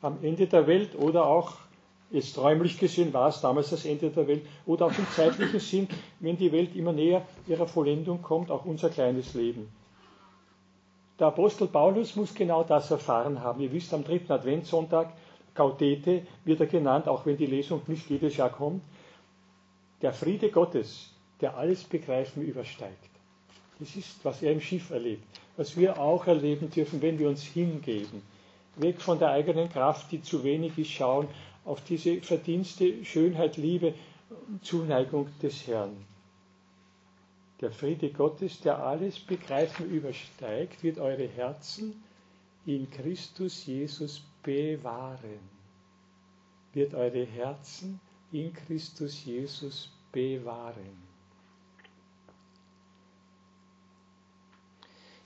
Am 0.00 0.16
Ende 0.22 0.46
der 0.46 0.66
Welt 0.66 0.94
oder 0.94 1.26
auch, 1.26 1.52
jetzt 2.10 2.38
räumlich 2.38 2.78
gesehen 2.78 3.12
war 3.12 3.28
es 3.28 3.42
damals 3.42 3.68
das 3.68 3.84
Ende 3.84 4.08
der 4.08 4.26
Welt, 4.26 4.46
oder 4.64 4.86
auch 4.86 4.98
im 4.98 5.06
zeitlichen 5.14 5.60
Sinn, 5.60 5.88
wenn 6.20 6.38
die 6.38 6.52
Welt 6.52 6.74
immer 6.74 6.94
näher 6.94 7.26
ihrer 7.46 7.66
Vollendung 7.66 8.22
kommt, 8.22 8.50
auch 8.50 8.64
unser 8.64 8.88
kleines 8.88 9.34
Leben. 9.34 9.68
Der 11.18 11.28
Apostel 11.28 11.68
Paulus 11.68 12.16
muss 12.16 12.34
genau 12.34 12.64
das 12.64 12.90
erfahren 12.90 13.40
haben. 13.40 13.60
Ihr 13.60 13.72
wisst, 13.72 13.94
am 13.94 14.02
dritten 14.02 14.32
Adventssonntag, 14.32 15.12
Gaudete 15.54 16.26
wird 16.44 16.60
er 16.60 16.66
genannt, 16.66 17.06
auch 17.06 17.24
wenn 17.26 17.36
die 17.36 17.46
Lesung 17.46 17.82
nicht 17.86 18.10
jedes 18.10 18.36
Jahr 18.36 18.50
kommt. 18.50 18.82
Der 20.02 20.12
Friede 20.12 20.50
Gottes, 20.50 21.10
der 21.40 21.56
alles 21.56 21.84
Begreifen 21.84 22.42
übersteigt. 22.42 23.10
Das 23.78 23.94
ist, 23.94 24.24
was 24.24 24.42
er 24.42 24.52
im 24.52 24.60
Schiff 24.60 24.90
erlebt, 24.90 25.22
was 25.56 25.76
wir 25.76 26.00
auch 26.00 26.26
erleben 26.26 26.70
dürfen, 26.70 27.00
wenn 27.02 27.18
wir 27.18 27.28
uns 27.28 27.42
hingeben. 27.42 28.22
Weg 28.76 29.00
von 29.00 29.18
der 29.20 29.30
eigenen 29.30 29.68
Kraft, 29.68 30.10
die 30.10 30.20
zu 30.20 30.42
wenig 30.42 30.76
ist, 30.78 30.90
schauen 30.90 31.28
auf 31.64 31.80
diese 31.82 32.20
Verdienste, 32.22 33.04
Schönheit, 33.04 33.56
Liebe, 33.56 33.94
Zuneigung 34.62 35.28
des 35.40 35.66
Herrn. 35.68 35.96
Der 37.64 37.72
Friede 37.72 38.10
Gottes, 38.10 38.60
der 38.60 38.84
alles 38.84 39.18
Begreifen 39.18 39.90
übersteigt, 39.90 40.82
wird 40.82 40.98
eure 40.98 41.26
Herzen 41.26 42.04
in 42.66 42.90
Christus 42.90 43.64
Jesus 43.64 44.22
bewahren. 44.42 45.40
Wird 46.74 46.92
eure 46.92 47.24
Herzen 47.24 47.98
in 48.32 48.52
Christus 48.52 49.24
Jesus 49.24 49.90
bewahren. 50.12 51.02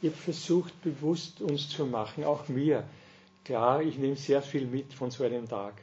Ich 0.00 0.10
habe 0.10 0.22
versucht, 0.22 0.80
bewusst 0.80 1.40
uns 1.40 1.68
zu 1.68 1.86
machen, 1.86 2.22
auch 2.22 2.46
mir. 2.46 2.84
Klar, 3.44 3.82
ich 3.82 3.98
nehme 3.98 4.14
sehr 4.14 4.42
viel 4.42 4.64
mit 4.64 4.94
von 4.94 5.10
so 5.10 5.24
einem 5.24 5.48
Tag, 5.48 5.74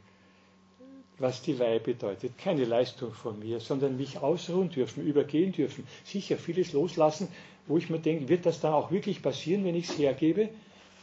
was 1.17 1.41
die 1.41 1.57
Weihe 1.60 1.79
bedeutet. 1.79 2.38
Keine 2.38 2.65
Leistung 2.65 3.12
von 3.12 3.39
mir, 3.39 3.60
sondern 3.60 3.98
mich 3.98 4.19
ausruhen 4.19 4.69
dürfen, 4.69 5.05
übergehen 5.05 5.51
dürfen. 5.51 5.88
Sicher 6.03 6.38
vieles 6.38 6.74
loslassen, 6.74 7.27
wo 7.67 7.77
ich 7.77 7.89
mir 7.89 8.00
denke, 8.00 8.29
wird 8.29 8.45
das 8.45 8.60
dann 8.60 8.74
auch 8.74 8.91
wirklich 8.91 9.22
passieren, 9.22 9.63
wenn 9.65 9.75
ich 9.75 9.89
es 9.89 9.98
hergebe? 9.98 10.50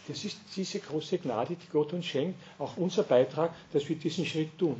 Das 0.08 0.24
ist 0.24 0.38
diese 0.56 0.80
große 0.80 1.18
Gnade, 1.18 1.56
die 1.56 1.68
Gott 1.70 1.92
uns 1.92 2.06
schenkt, 2.06 2.38
auch 2.58 2.76
unser 2.76 3.04
Beitrag, 3.04 3.54
dass 3.72 3.88
wir 3.88 3.96
diesen 3.96 4.26
Schritt 4.26 4.58
tun. 4.58 4.76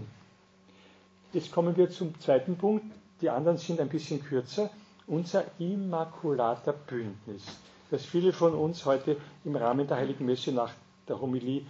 Jetzt 1.33 1.51
kommen 1.53 1.77
wir 1.77 1.91
zum 1.91 2.19
zweiten 2.21 2.57
Punkt. 2.57 2.85
Die 3.21 3.31
anderen 3.31 3.57
sind 3.57 3.81
ein 3.81 3.89
bisschen 3.89 4.23
kürzer. 4.23 4.71
Unser 5.07 5.45
immaculater 5.59 6.73
Bündnis 6.73 7.45
das 7.93 8.07
viele 8.07 8.33
von 8.33 8.55
uns 8.55 8.87
heute 8.87 9.19
im 9.45 9.55
Rahmen 9.55 9.87
der 9.87 9.99
Heiligen 9.99 10.25
Messe 10.25 10.51
nach 10.51 10.73
der 11.07 11.21
Homilie 11.21 11.63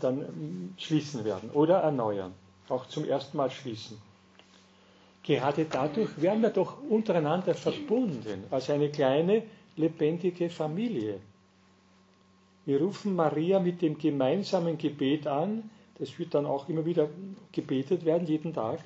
dann 0.00 0.20
ähm, 0.22 0.74
schließen 0.78 1.24
werden 1.24 1.50
oder 1.50 1.78
erneuern, 1.78 2.32
auch 2.68 2.86
zum 2.86 3.04
ersten 3.04 3.36
Mal 3.36 3.50
schließen. 3.50 3.98
Gerade 5.22 5.64
dadurch 5.64 6.20
werden 6.22 6.42
wir 6.42 6.50
doch 6.50 6.82
untereinander 6.88 7.54
verbunden 7.54 8.44
als 8.50 8.70
eine 8.70 8.90
kleine, 8.90 9.42
lebendige 9.76 10.48
Familie. 10.50 11.18
Wir 12.64 12.80
rufen 12.80 13.14
Maria 13.14 13.58
mit 13.58 13.82
dem 13.82 13.98
gemeinsamen 13.98 14.78
Gebet 14.78 15.26
an, 15.26 15.68
das 15.98 16.18
wird 16.18 16.34
dann 16.34 16.46
auch 16.46 16.68
immer 16.68 16.84
wieder 16.84 17.08
gebetet 17.52 18.04
werden, 18.04 18.26
jeden 18.26 18.52
Tag. 18.52 18.80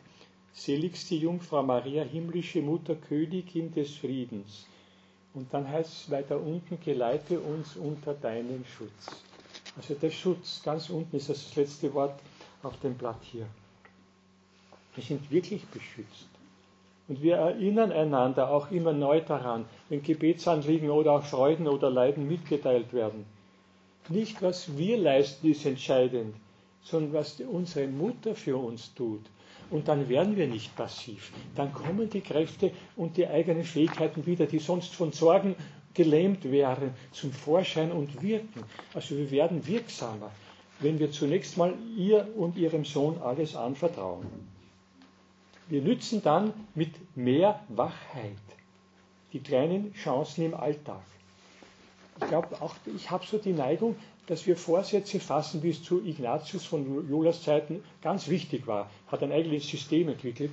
Seligste 0.52 1.14
Jungfrau 1.14 1.62
Maria, 1.62 2.02
himmlische 2.04 2.60
Mutter, 2.60 2.94
Königin 2.94 3.72
des 3.72 3.96
Friedens. 3.96 4.66
Und 5.34 5.52
dann 5.52 5.68
heißt 5.68 5.92
es 5.92 6.10
weiter 6.10 6.40
unten, 6.40 6.78
geleite 6.84 7.38
uns 7.38 7.76
unter 7.76 8.14
deinen 8.14 8.64
Schutz. 8.66 9.22
Also 9.76 9.94
der 9.94 10.10
Schutz, 10.10 10.62
ganz 10.62 10.90
unten 10.90 11.16
ist 11.16 11.28
das 11.28 11.54
letzte 11.54 11.92
Wort 11.94 12.18
auf 12.62 12.78
dem 12.80 12.94
Blatt 12.94 13.22
hier. 13.22 13.46
Wir 14.94 15.04
sind 15.04 15.30
wirklich 15.30 15.64
beschützt. 15.66 16.28
Und 17.08 17.22
wir 17.22 17.36
erinnern 17.36 17.92
einander 17.92 18.50
auch 18.50 18.70
immer 18.70 18.92
neu 18.92 19.20
daran, 19.20 19.64
wenn 19.88 20.02
Gebetsanliegen 20.02 20.90
oder 20.90 21.12
auch 21.12 21.24
Freuden 21.24 21.66
oder 21.66 21.90
Leiden 21.90 22.28
mitgeteilt 22.28 22.92
werden. 22.92 23.24
Nicht, 24.08 24.42
was 24.42 24.76
wir 24.76 24.96
leisten, 24.96 25.50
ist 25.50 25.66
entscheidend, 25.66 26.34
sondern 26.82 27.12
was 27.12 27.40
unsere 27.40 27.86
Mutter 27.86 28.34
für 28.34 28.56
uns 28.56 28.94
tut 28.94 29.22
und 29.70 29.88
dann 29.88 30.08
werden 30.08 30.36
wir 30.36 30.46
nicht 30.46 30.74
passiv. 30.76 31.32
Dann 31.54 31.72
kommen 31.72 32.10
die 32.10 32.20
Kräfte 32.20 32.72
und 32.96 33.16
die 33.16 33.26
eigenen 33.26 33.64
Fähigkeiten 33.64 34.26
wieder, 34.26 34.46
die 34.46 34.58
sonst 34.58 34.94
von 34.94 35.12
Sorgen 35.12 35.54
gelähmt 35.94 36.44
wären, 36.50 36.92
zum 37.12 37.32
Vorschein 37.32 37.92
und 37.92 38.22
wirken. 38.22 38.64
Also 38.94 39.16
wir 39.16 39.30
werden 39.30 39.66
wirksamer, 39.66 40.30
wenn 40.80 40.98
wir 40.98 41.10
zunächst 41.10 41.56
mal 41.56 41.74
ihr 41.96 42.28
und 42.36 42.56
ihrem 42.56 42.84
Sohn 42.84 43.18
alles 43.22 43.56
anvertrauen. 43.56 44.26
Wir 45.70 45.82
nützen 45.82 46.22
dann 46.22 46.52
mit 46.74 46.90
mehr 47.16 47.60
Wachheit 47.68 48.36
die 49.32 49.40
kleinen 49.40 49.94
Chancen 49.94 50.44
im 50.44 50.54
Alltag. 50.54 51.02
Ich 52.20 52.26
glaube 52.28 52.60
auch, 52.60 52.74
ich 52.96 53.10
habe 53.10 53.24
so 53.24 53.38
die 53.38 53.52
Neigung, 53.52 53.96
dass 54.26 54.46
wir 54.46 54.56
Vorsätze 54.56 55.20
fassen, 55.20 55.62
wie 55.62 55.70
es 55.70 55.82
zu 55.82 56.04
Ignatius 56.04 56.64
von 56.66 57.08
Jolas 57.08 57.42
Zeiten 57.42 57.82
ganz 58.02 58.28
wichtig 58.28 58.66
war, 58.66 58.90
hat 59.06 59.22
ein 59.22 59.32
eigenes 59.32 59.66
System 59.68 60.08
entwickelt. 60.08 60.50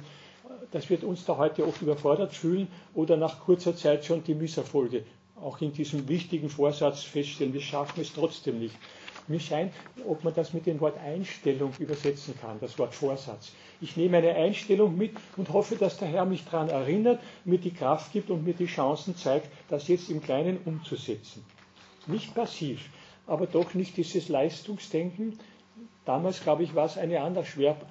Das 0.71 0.89
wird 0.89 1.03
uns 1.03 1.25
da 1.25 1.37
heute 1.37 1.67
oft 1.67 1.81
überfordert 1.81 2.33
fühlen 2.33 2.67
oder 2.93 3.17
nach 3.17 3.39
kurzer 3.39 3.75
Zeit 3.75 4.05
schon 4.05 4.23
die 4.23 4.35
Misserfolge 4.35 5.03
auch 5.41 5.61
in 5.61 5.71
diesem 5.73 6.07
wichtigen 6.07 6.49
Vorsatz 6.49 7.03
feststellen. 7.03 7.53
Wir 7.53 7.61
schaffen 7.61 8.01
es 8.01 8.13
trotzdem 8.13 8.59
nicht. 8.59 8.75
Mir 9.29 9.39
scheint, 9.41 9.73
ob 10.07 10.23
man 10.23 10.33
das 10.33 10.53
mit 10.53 10.65
dem 10.65 10.79
Wort 10.79 10.97
Einstellung 10.99 11.73
übersetzen 11.79 12.33
kann, 12.39 12.59
das 12.61 12.79
Wort 12.79 12.95
Vorsatz. 12.95 13.51
Ich 13.81 13.97
nehme 13.97 14.17
eine 14.17 14.33
Einstellung 14.35 14.97
mit 14.97 15.11
und 15.35 15.49
hoffe, 15.51 15.75
dass 15.75 15.97
der 15.97 16.07
Herr 16.07 16.25
mich 16.25 16.45
daran 16.45 16.69
erinnert, 16.69 17.19
mir 17.43 17.57
die 17.57 17.73
Kraft 17.73 18.13
gibt 18.13 18.29
und 18.29 18.45
mir 18.45 18.53
die 18.53 18.67
Chancen 18.67 19.17
zeigt, 19.17 19.49
das 19.69 19.89
jetzt 19.89 20.09
im 20.09 20.21
Kleinen 20.21 20.59
umzusetzen. 20.63 21.43
Nicht 22.07 22.33
passiv, 22.35 22.89
aber 23.25 23.47
doch 23.47 23.73
nicht 23.73 23.97
dieses 23.97 24.29
Leistungsdenken. 24.29 25.37
Damals, 26.05 26.41
glaube 26.41 26.63
ich, 26.63 26.73
war 26.73 26.85
es 26.85 26.97
andere 26.97 27.19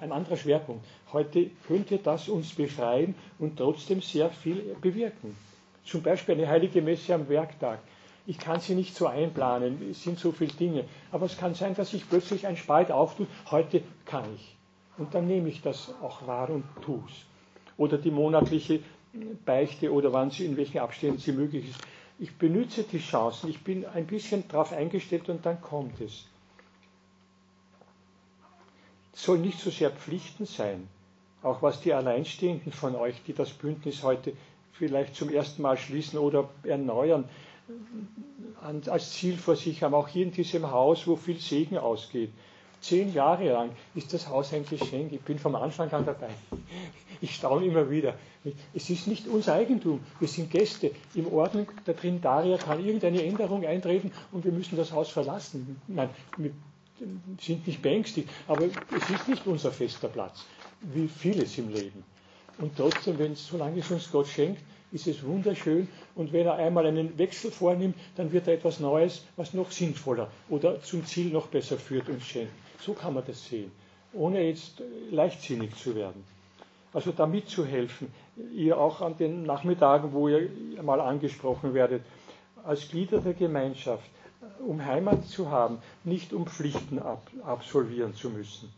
ein 0.01 0.11
anderer 0.11 0.37
Schwerpunkt. 0.37 0.83
Heute 1.13 1.51
könnte 1.67 1.99
das 1.99 2.29
uns 2.29 2.55
befreien 2.55 3.13
und 3.37 3.57
trotzdem 3.57 4.01
sehr 4.01 4.31
viel 4.31 4.75
bewirken. 4.81 5.37
Zum 5.85 6.01
Beispiel 6.01 6.33
eine 6.35 6.47
heilige 6.47 6.81
Messe 6.81 7.13
am 7.13 7.29
Werktag. 7.29 7.79
Ich 8.29 8.37
kann 8.39 8.59
sie 8.59 8.75
nicht 8.75 8.93
so 8.93 9.07
einplanen, 9.07 9.89
es 9.89 10.03
sind 10.03 10.19
so 10.19 10.33
viele 10.33 10.51
Dinge. 10.51 10.83
Aber 11.13 11.25
es 11.25 11.37
kann 11.37 11.55
sein, 11.55 11.73
dass 11.75 11.91
sich 11.91 12.07
plötzlich 12.09 12.45
ein 12.45 12.57
Spalt 12.57 12.91
auftut, 12.91 13.27
heute 13.49 13.81
kann 14.05 14.25
ich. 14.35 14.57
Und 14.97 15.13
dann 15.15 15.27
nehme 15.27 15.47
ich 15.47 15.61
das 15.61 15.93
auch 16.01 16.27
wahr 16.27 16.49
und 16.49 16.65
tue 16.81 17.01
es. 17.07 17.13
Oder 17.77 17.97
die 17.97 18.11
monatliche 18.11 18.81
Beichte 19.45 19.93
oder 19.93 20.11
wann 20.11 20.29
sie, 20.29 20.45
in 20.45 20.57
welchen 20.57 20.79
Abständen 20.79 21.19
sie 21.19 21.31
möglich 21.31 21.69
ist. 21.69 21.79
Ich 22.19 22.35
benütze 22.35 22.83
die 22.83 22.99
Chancen, 22.99 23.49
ich 23.49 23.63
bin 23.63 23.85
ein 23.85 24.05
bisschen 24.07 24.45
darauf 24.49 24.73
eingestellt 24.73 25.29
und 25.29 25.45
dann 25.45 25.61
kommt 25.61 26.01
es. 26.01 26.25
Es 29.13 29.23
soll 29.23 29.37
nicht 29.39 29.59
so 29.59 29.69
sehr 29.69 29.91
Pflichten 29.91 30.45
sein, 30.45 30.89
auch 31.43 31.61
was 31.61 31.79
die 31.79 31.93
Alleinstehenden 31.93 32.73
von 32.73 32.95
euch, 32.95 33.15
die 33.25 33.33
das 33.33 33.51
Bündnis 33.51 34.03
heute 34.03 34.33
vielleicht 34.73 35.15
zum 35.15 35.29
ersten 35.29 35.61
Mal 35.61 35.77
schließen 35.77 36.19
oder 36.19 36.49
erneuern, 36.63 37.23
als 38.61 39.11
Ziel 39.13 39.37
vor 39.37 39.55
sich 39.55 39.83
haben, 39.83 39.93
auch 39.93 40.07
hier 40.07 40.23
in 40.23 40.31
diesem 40.31 40.69
Haus, 40.71 41.07
wo 41.07 41.15
viel 41.15 41.39
Segen 41.39 41.77
ausgeht. 41.77 42.31
Zehn 42.79 43.11
Jahre 43.13 43.51
lang 43.51 43.71
ist 43.95 44.13
das 44.13 44.27
Haus 44.27 44.53
ein 44.53 44.65
Geschenk. 44.65 45.11
Ich 45.11 45.21
bin 45.21 45.39
vom 45.39 45.55
Anfang 45.55 45.89
an 45.91 46.05
dabei. 46.05 46.29
Ich 47.21 47.35
staune 47.35 47.65
immer 47.65 47.89
wieder. 47.89 48.13
Es 48.73 48.89
ist 48.89 49.07
nicht 49.07 49.27
unser 49.27 49.53
Eigentum. 49.55 49.99
Wir 50.19 50.27
sind 50.27 50.51
Gäste. 50.51 50.91
Im 51.15 51.27
Ordnung 51.33 51.67
der 51.87 51.97
Trinitaria 51.97 52.57
kann 52.57 52.83
irgendeine 52.85 53.23
Änderung 53.23 53.65
eintreten 53.65 54.11
und 54.31 54.45
wir 54.45 54.51
müssen 54.51 54.77
das 54.77 54.91
Haus 54.91 55.09
verlassen. 55.09 55.81
Nein, 55.87 56.09
wir 56.37 56.51
sind 57.41 57.65
nicht 57.65 57.81
beängstigt, 57.81 58.29
aber 58.47 58.65
es 58.65 59.09
ist 59.09 59.27
nicht 59.27 59.45
unser 59.47 59.71
fester 59.71 60.07
Platz, 60.07 60.45
wie 60.81 61.07
vieles 61.07 61.57
im 61.57 61.69
Leben. 61.69 62.03
Und 62.59 62.75
trotzdem, 62.75 63.17
wenn 63.19 63.33
es, 63.33 63.47
solange 63.47 63.79
es 63.79 63.89
uns 63.91 64.11
Gott 64.11 64.27
schenkt, 64.27 64.61
ist 64.91 65.07
es 65.07 65.23
wunderschön. 65.23 65.87
Und 66.15 66.33
wenn 66.33 66.45
er 66.45 66.55
einmal 66.55 66.85
einen 66.85 67.17
Wechsel 67.17 67.51
vornimmt, 67.51 67.95
dann 68.15 68.31
wird 68.31 68.47
er 68.47 68.53
etwas 68.55 68.79
Neues, 68.79 69.25
was 69.35 69.53
noch 69.53 69.71
sinnvoller 69.71 70.29
oder 70.49 70.81
zum 70.81 71.05
Ziel 71.05 71.31
noch 71.31 71.47
besser 71.47 71.77
führt, 71.77 72.09
uns 72.09 72.25
schenken. 72.25 72.53
So 72.79 72.93
kann 72.93 73.13
man 73.13 73.23
das 73.25 73.45
sehen, 73.45 73.71
ohne 74.13 74.41
jetzt 74.43 74.81
leichtsinnig 75.11 75.75
zu 75.75 75.95
werden. 75.95 76.23
Also 76.93 77.11
da 77.11 77.27
mitzuhelfen, 77.27 78.07
ihr 78.55 78.77
auch 78.77 79.01
an 79.01 79.17
den 79.17 79.43
Nachmittagen, 79.43 80.13
wo 80.13 80.29
ihr 80.29 80.49
mal 80.81 81.01
angesprochen 81.01 81.73
werdet, 81.73 82.03
als 82.63 82.87
Glieder 82.89 83.19
der 83.19 83.33
Gemeinschaft, 83.33 84.09
um 84.65 84.83
Heimat 84.83 85.25
zu 85.25 85.49
haben, 85.49 85.79
nicht 86.03 86.33
um 86.33 86.47
Pflichten 86.47 86.99
ab, 86.99 87.29
absolvieren 87.43 88.13
zu 88.13 88.29
müssen. 88.29 88.71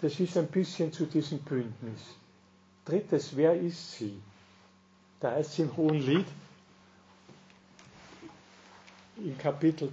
Das 0.00 0.18
ist 0.20 0.36
ein 0.36 0.48
bisschen 0.48 0.92
zu 0.92 1.06
diesem 1.06 1.38
Bündnis. 1.40 2.00
Drittes, 2.84 3.34
wer 3.36 3.58
ist 3.58 3.92
sie? 3.98 4.18
Da 5.20 5.32
heißt 5.32 5.52
es 5.52 5.58
im 5.60 5.76
Hohen 5.76 6.00
Lied, 6.00 6.26
in 9.16 9.38
Kapitel 9.38 9.90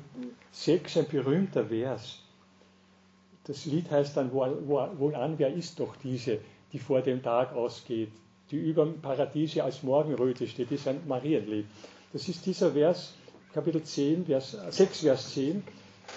6 0.52 0.98
ein 0.98 1.08
berühmter 1.08 1.66
Vers. 1.66 2.20
Das 3.46 3.66
Lied 3.66 3.90
heißt 3.90 4.18
dann 4.18 4.32
wohlan, 4.32 5.40
wer 5.40 5.54
ist 5.54 5.80
doch 5.80 5.96
diese, 5.96 6.40
die 6.74 6.80
vor 6.80 7.02
dem 7.02 7.24
Tag 7.24 7.54
ausgeht, 7.54 8.12
die 8.50 8.58
über 8.58 8.86
dem 8.86 9.02
Paradiese 9.02 9.64
als 9.64 9.84
Morgenröte 9.84 10.48
steht, 10.48 10.72
das 10.72 10.82
ist 10.82 10.88
ein 10.88 11.08
Marienlied. 11.08 11.66
Das 12.14 12.28
ist 12.28 12.46
dieser 12.46 12.72
Vers, 12.72 13.14
Kapitel 13.54 13.84
10, 13.84 14.26
Vers, 14.26 14.58
6, 14.70 15.00
Vers 15.02 15.34
10. 15.34 15.64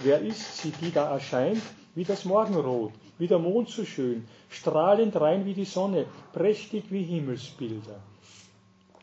Wer 0.03 0.21
ist 0.21 0.59
sie, 0.59 0.73
die 0.81 0.91
da 0.91 1.13
erscheint, 1.13 1.63
wie 1.95 2.05
das 2.05 2.25
Morgenrot, 2.25 2.93
wie 3.19 3.27
der 3.29 3.39
Mond 3.39 3.69
so 3.69 3.85
schön, 3.85 4.27
strahlend 4.51 5.17
rein 5.17 5.45
wie 5.47 5.55
die 5.55 5.65
Sonne, 5.65 6.07
prächtig 6.33 6.85
wie 6.91 7.03
Himmelsbilder. 7.05 8.01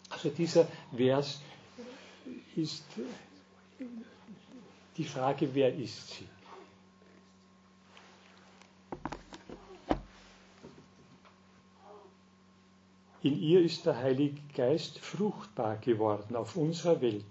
Also 0.09 0.29
dieser 0.29 0.67
Vers 0.95 1.41
ist 2.55 2.83
die 4.97 5.03
Frage, 5.05 5.49
wer 5.53 5.73
ist 5.73 6.09
sie? 6.09 6.27
In 13.23 13.39
ihr 13.39 13.61
ist 13.61 13.85
der 13.85 13.97
Heilige 13.97 14.41
Geist 14.55 14.97
fruchtbar 14.99 15.77
geworden 15.77 16.35
auf 16.35 16.55
unserer 16.57 16.99
Welt, 17.01 17.23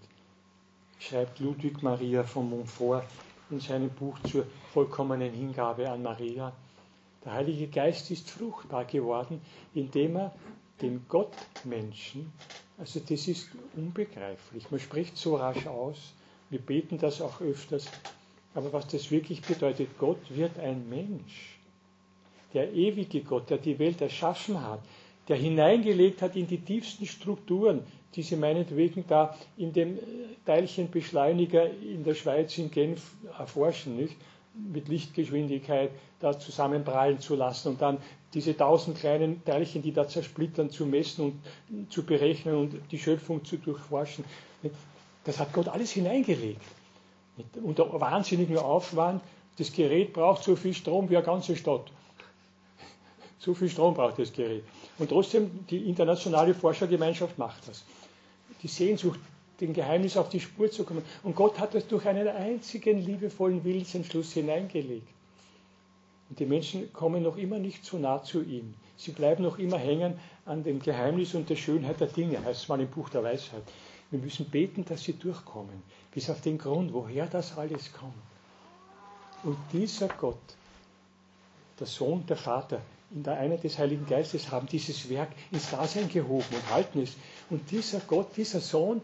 schreibt 1.01 1.41
Ludwig 1.41 1.83
Maria 1.83 2.23
von 2.23 2.49
Montfort 2.49 3.05
in 3.51 3.59
seinem 3.59 3.91
Buch 3.91 4.17
zur 4.31 4.47
vollkommenen 4.73 5.33
Hingabe 5.33 5.91
an 5.91 6.03
Maria. 6.03 6.53
Der 7.25 7.33
Heilige 7.33 7.69
Geist 7.69 8.11
ist 8.11 8.31
fruchtbar 8.31 8.85
geworden, 8.87 9.41
indem 9.75 10.17
er 10.17 10.35
den 10.81 11.05
Gottmenschen, 11.09 12.33
also 12.79 13.01
das 13.01 13.29
ist 13.29 13.51
unbegreiflich, 13.77 14.71
man 14.71 14.81
spricht 14.81 15.17
so 15.19 15.37
rasch 15.37 15.67
aus, 15.67 16.15
wir 16.49 16.61
beten 16.61 16.97
das 16.97 17.21
auch 17.21 17.41
öfters, 17.43 17.87
aber 18.55 18.73
was 18.73 18.87
das 18.89 19.11
wirklich 19.11 19.43
bedeutet, 19.43 19.99
Gott 19.99 20.19
wird 20.35 20.59
ein 20.59 20.89
Mensch. 20.89 21.59
Der 22.55 22.73
ewige 22.73 23.21
Gott, 23.21 23.51
der 23.51 23.59
die 23.59 23.79
Welt 23.79 24.01
erschaffen 24.01 24.61
hat, 24.61 24.81
der 25.29 25.37
hineingelegt 25.37 26.23
hat 26.23 26.35
in 26.35 26.47
die 26.49 26.59
tiefsten 26.59 27.07
Strukturen, 27.07 27.83
die 28.17 28.23
sie 28.23 28.35
meinetwegen 28.37 29.05
da 29.07 29.37
in 29.57 29.73
dem 29.73 29.99
Teilchenbeschleuniger 30.47 31.71
in 31.71 32.03
der 32.03 32.15
Schweiz 32.15 32.57
in 32.59 32.71
Genf 32.71 33.15
erforschen, 33.39 33.97
nicht? 33.97 34.17
mit 34.55 34.89
Lichtgeschwindigkeit 34.89 35.91
da 36.21 36.39
zusammenprallen 36.39 37.19
zu 37.19 37.35
lassen 37.35 37.69
und 37.69 37.83
dann 37.83 37.99
diese 38.35 38.57
tausend 38.57 38.99
kleinen 38.99 39.45
Teilchen, 39.45 39.83
die 39.83 39.93
da 39.93 40.07
zersplittern, 40.07 40.71
zu 40.71 40.87
messen 40.87 41.41
und 41.69 41.93
zu 41.93 42.05
berechnen 42.05 42.55
und 42.55 42.75
die 42.93 42.99
Schöpfung 42.99 43.45
zu 43.45 43.57
durchforschen. 43.57 44.25
Das 45.25 45.39
hat 45.39 45.53
Gott 45.53 45.69
alles 45.69 45.91
hineingelegt. 45.91 46.61
Unter 47.63 48.01
wahnsinnigem 48.01 48.59
Aufwand. 48.59 49.23
Das 49.59 49.73
Gerät 49.73 50.13
braucht 50.13 50.45
so 50.45 50.57
viel 50.57 50.75
Strom 50.75 51.11
wie 51.11 51.17
eine 51.17 51.27
ganze 51.27 51.57
Stadt. 51.57 51.91
So 53.39 53.55
viel 53.55 53.71
Strom 53.71 53.95
braucht 53.95 54.19
das 54.19 54.35
Gerät. 54.35 54.65
Und 54.99 55.09
trotzdem, 55.09 55.67
die 55.71 55.89
internationale 55.89 56.53
Forschergemeinschaft 56.53 57.39
macht 57.39 57.67
das. 57.67 57.85
Die 58.63 58.69
Sehnsucht, 58.69 59.19
dem 59.63 59.73
Geheimnis 59.73 60.19
auf 60.19 60.29
die 60.29 60.41
Spur 60.41 60.71
zu 60.71 60.85
kommen. 60.85 61.03
Und 61.23 61.37
Gott 61.37 61.59
hat 61.59 61.75
das 61.75 61.87
durch 61.87 62.07
einen 62.07 62.29
einzigen 62.29 63.03
liebevollen 63.03 63.65
Willensentschluss 63.65 64.33
hineingelegt. 64.33 65.09
Und 66.31 66.39
die 66.39 66.47
Menschen 66.47 66.93
kommen 66.93 67.25
noch 67.25 67.37
immer 67.37 67.59
nicht 67.59 67.85
so 67.85 67.99
nah 67.99 68.23
zu 68.23 68.43
ihm. 68.43 68.75
Sie 68.97 69.11
bleiben 69.11 69.43
noch 69.43 69.59
immer 69.59 69.79
hängen 69.79 70.19
an 70.47 70.63
dem 70.63 70.81
Geheimnis 70.81 71.35
und 71.35 71.51
der 71.51 71.57
Schönheit 71.57 72.01
der 72.01 72.07
Dinge, 72.07 72.43
heißt 72.45 72.63
es 72.63 72.69
mal 72.69 72.81
im 72.81 72.89
Buch 72.89 73.09
der 73.09 73.25
Weisheit. 73.25 73.65
Wir 74.13 74.21
müssen 74.21 74.49
beten, 74.49 74.85
dass 74.85 75.03
sie 75.03 75.15
durchkommen, 75.15 75.83
bis 76.15 76.31
auf 76.31 76.41
den 76.41 76.57
Grund, 76.57 76.93
woher 76.93 77.27
das 77.27 77.59
alles 77.59 77.93
kommt. 77.93 78.15
Und 79.43 79.57
dieser 79.73 80.09
Gott, 80.09 80.39
der 81.79 81.87
Sohn, 81.87 82.25
der 82.27 82.37
Vater, 82.37 82.81
in 83.11 83.25
der 83.25 83.39
Einheit 83.39 83.65
des 83.65 83.79
Heiligen 83.79 84.07
Geistes 84.07 84.53
haben 84.53 84.69
dieses 84.69 85.11
Werk 85.11 85.31
ins 85.51 85.71
Dasein 85.71 86.09
gehoben 86.09 86.45
und 86.55 86.71
halten 86.71 87.03
es. 87.03 87.17
Und 87.49 87.71
dieser 87.73 87.99
Gott, 88.01 88.37
dieser 88.37 88.61
Sohn, 88.61 89.01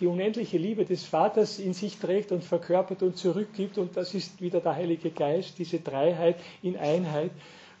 die 0.00 0.06
unendliche 0.06 0.58
Liebe 0.58 0.84
des 0.84 1.04
Vaters 1.04 1.58
in 1.58 1.72
sich 1.72 1.98
trägt 1.98 2.32
und 2.32 2.44
verkörpert 2.44 3.02
und 3.02 3.16
zurückgibt, 3.16 3.78
und 3.78 3.96
das 3.96 4.14
ist 4.14 4.40
wieder 4.40 4.60
der 4.60 4.74
Heilige 4.74 5.10
Geist, 5.10 5.58
diese 5.58 5.80
Dreiheit 5.80 6.36
in 6.62 6.76
Einheit, 6.76 7.30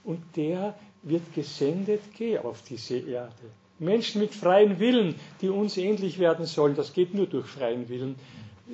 und 0.04 0.20
der 0.36 0.74
wird 1.02 1.34
gesendet, 1.34 2.00
geh 2.16 2.38
auf 2.38 2.62
diese 2.62 2.98
Erde. 2.98 3.32
Menschen 3.78 4.20
mit 4.20 4.34
freien 4.34 4.80
Willen, 4.80 5.14
die 5.40 5.48
uns 5.48 5.76
ähnlich 5.76 6.18
werden 6.18 6.46
sollen, 6.46 6.74
das 6.74 6.92
geht 6.92 7.14
nur 7.14 7.26
durch 7.26 7.46
freien 7.46 7.88
Willen, 7.88 8.16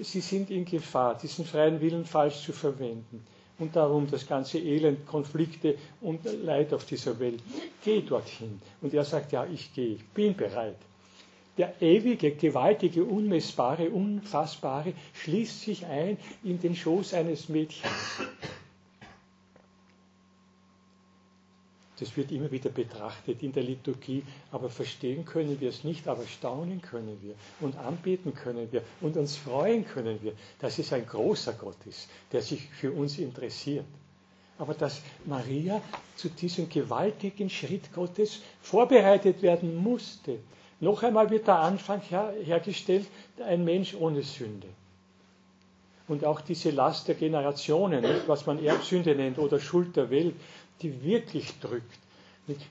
sie 0.01 0.21
sind 0.21 0.51
in 0.51 0.65
Gefahr, 0.65 1.19
diesen 1.19 1.45
freien 1.45 1.81
Willen 1.81 2.05
falsch 2.05 2.43
zu 2.43 2.53
verwenden 2.53 3.25
und 3.59 3.77
darum 3.77 4.11
das 4.11 4.27
ganze 4.27 4.59
Elend, 4.59 5.07
Konflikte 5.07 5.77
und 6.01 6.21
Leid 6.43 6.73
auf 6.73 6.85
dieser 6.85 7.19
Welt. 7.21 7.41
Geh 7.85 8.01
dorthin. 8.03 8.61
Und 8.81 8.95
er 8.95 9.05
sagt, 9.05 9.33
ja, 9.33 9.47
ich 9.47 9.73
gehe, 9.75 9.95
ich 9.95 10.05
bin 10.09 10.35
bereit. 10.35 10.77
Der 11.57 11.81
ewige, 11.81 12.33
gewaltige, 12.33 13.05
unmessbare, 13.05 13.88
unfassbare 13.90 14.93
schließt 15.12 15.61
sich 15.61 15.87
ein 15.87 16.19
in 16.43 16.61
den 16.61 16.75
Schoß 16.75 17.14
eines 17.14 17.49
Mädchens. 17.49 17.93
Das 22.01 22.17
wird 22.17 22.33
immer 22.33 22.51
wieder 22.51 22.71
betrachtet 22.71 23.43
in 23.45 23.53
der 23.53 23.62
Liturgie, 23.62 24.25
aber 24.51 24.69
verstehen 24.69 25.25
können 25.25 25.61
wir 25.61 25.69
es 25.69 25.85
nicht, 25.85 26.09
aber 26.09 26.27
staunen 26.27 26.83
können 26.83 27.19
wir 27.23 27.35
und 27.61 27.77
anbeten 27.79 28.35
können 28.35 28.73
wir 28.73 28.83
und 29.01 29.17
uns 29.17 29.37
freuen 29.37 29.87
können 29.87 30.21
wir, 30.23 30.33
dass 30.59 30.79
es 30.81 30.93
ein 30.93 31.07
großer 31.07 31.53
Gott 31.53 31.77
ist, 31.87 32.09
der 32.33 32.43
sich 32.43 32.62
für 32.69 32.90
uns 32.90 33.19
interessiert. 33.19 33.85
Aber 34.59 34.75
dass 34.75 35.03
Maria 35.25 35.81
zu 36.17 36.29
diesem 36.29 36.69
gewaltigen 36.69 37.49
Schritt 37.49 37.93
Gottes 37.93 38.40
vorbereitet 38.61 39.43
werden 39.43 39.77
musste. 39.77 40.38
Noch 40.81 41.03
einmal 41.03 41.31
wird 41.31 41.47
der 41.47 41.59
Anfang 41.59 42.01
her, 42.01 42.33
hergestellt, 42.45 43.07
ein 43.45 43.65
Mensch 43.65 43.95
ohne 43.95 44.23
Sünde. 44.23 44.69
Und 46.09 46.25
auch 46.25 46.41
diese 46.41 46.71
Last 46.71 47.09
der 47.09 47.15
Generationen, 47.15 48.05
was 48.27 48.45
man 48.47 48.63
Erbsünde 48.63 49.15
nennt 49.15 49.39
oder 49.39 49.59
Schuld 49.59 49.97
der 49.97 50.11
Welt, 50.11 50.35
die 50.83 51.03
wirklich 51.03 51.59
drückt, 51.61 51.99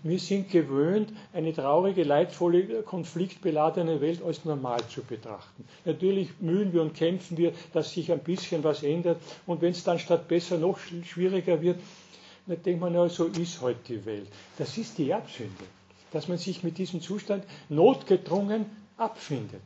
Wir 0.04 0.20
sind 0.20 0.52
gewöhnt, 0.52 1.12
eine 1.34 1.52
traurige, 1.52 2.04
leidvolle, 2.04 2.84
konfliktbeladene 2.84 4.02
Welt 4.02 4.22
als 4.24 4.46
normal 4.46 4.86
zu 4.88 5.02
betrachten. 5.02 5.68
Natürlich 5.84 6.30
mühen 6.40 6.72
wir 6.74 6.84
und 6.84 6.94
kämpfen 6.94 7.38
wir, 7.38 7.54
dass 7.74 7.92
sich 7.92 8.12
ein 8.12 8.20
bisschen 8.20 8.64
was 8.64 8.84
ändert. 8.84 9.20
Und 9.48 9.64
wenn 9.64 9.72
es 9.72 9.84
dann 9.84 9.98
statt 9.98 10.28
besser 10.28 10.60
noch 10.60 10.78
schwieriger 10.78 11.60
wird, 11.60 11.80
dann 12.46 12.62
denkt 12.62 12.82
man, 12.82 12.94
ja, 12.94 13.10
so 13.10 13.26
ist 13.26 13.62
heute 13.62 13.80
die 13.88 14.06
Welt. 14.06 14.28
Das 14.60 14.78
ist 14.78 14.96
die 15.00 15.10
Erbsünde, 15.10 15.64
dass 16.14 16.28
man 16.30 16.38
sich 16.38 16.64
mit 16.64 16.78
diesem 16.78 17.02
Zustand 17.02 17.44
notgedrungen 17.70 18.66
abfindet. 18.98 19.62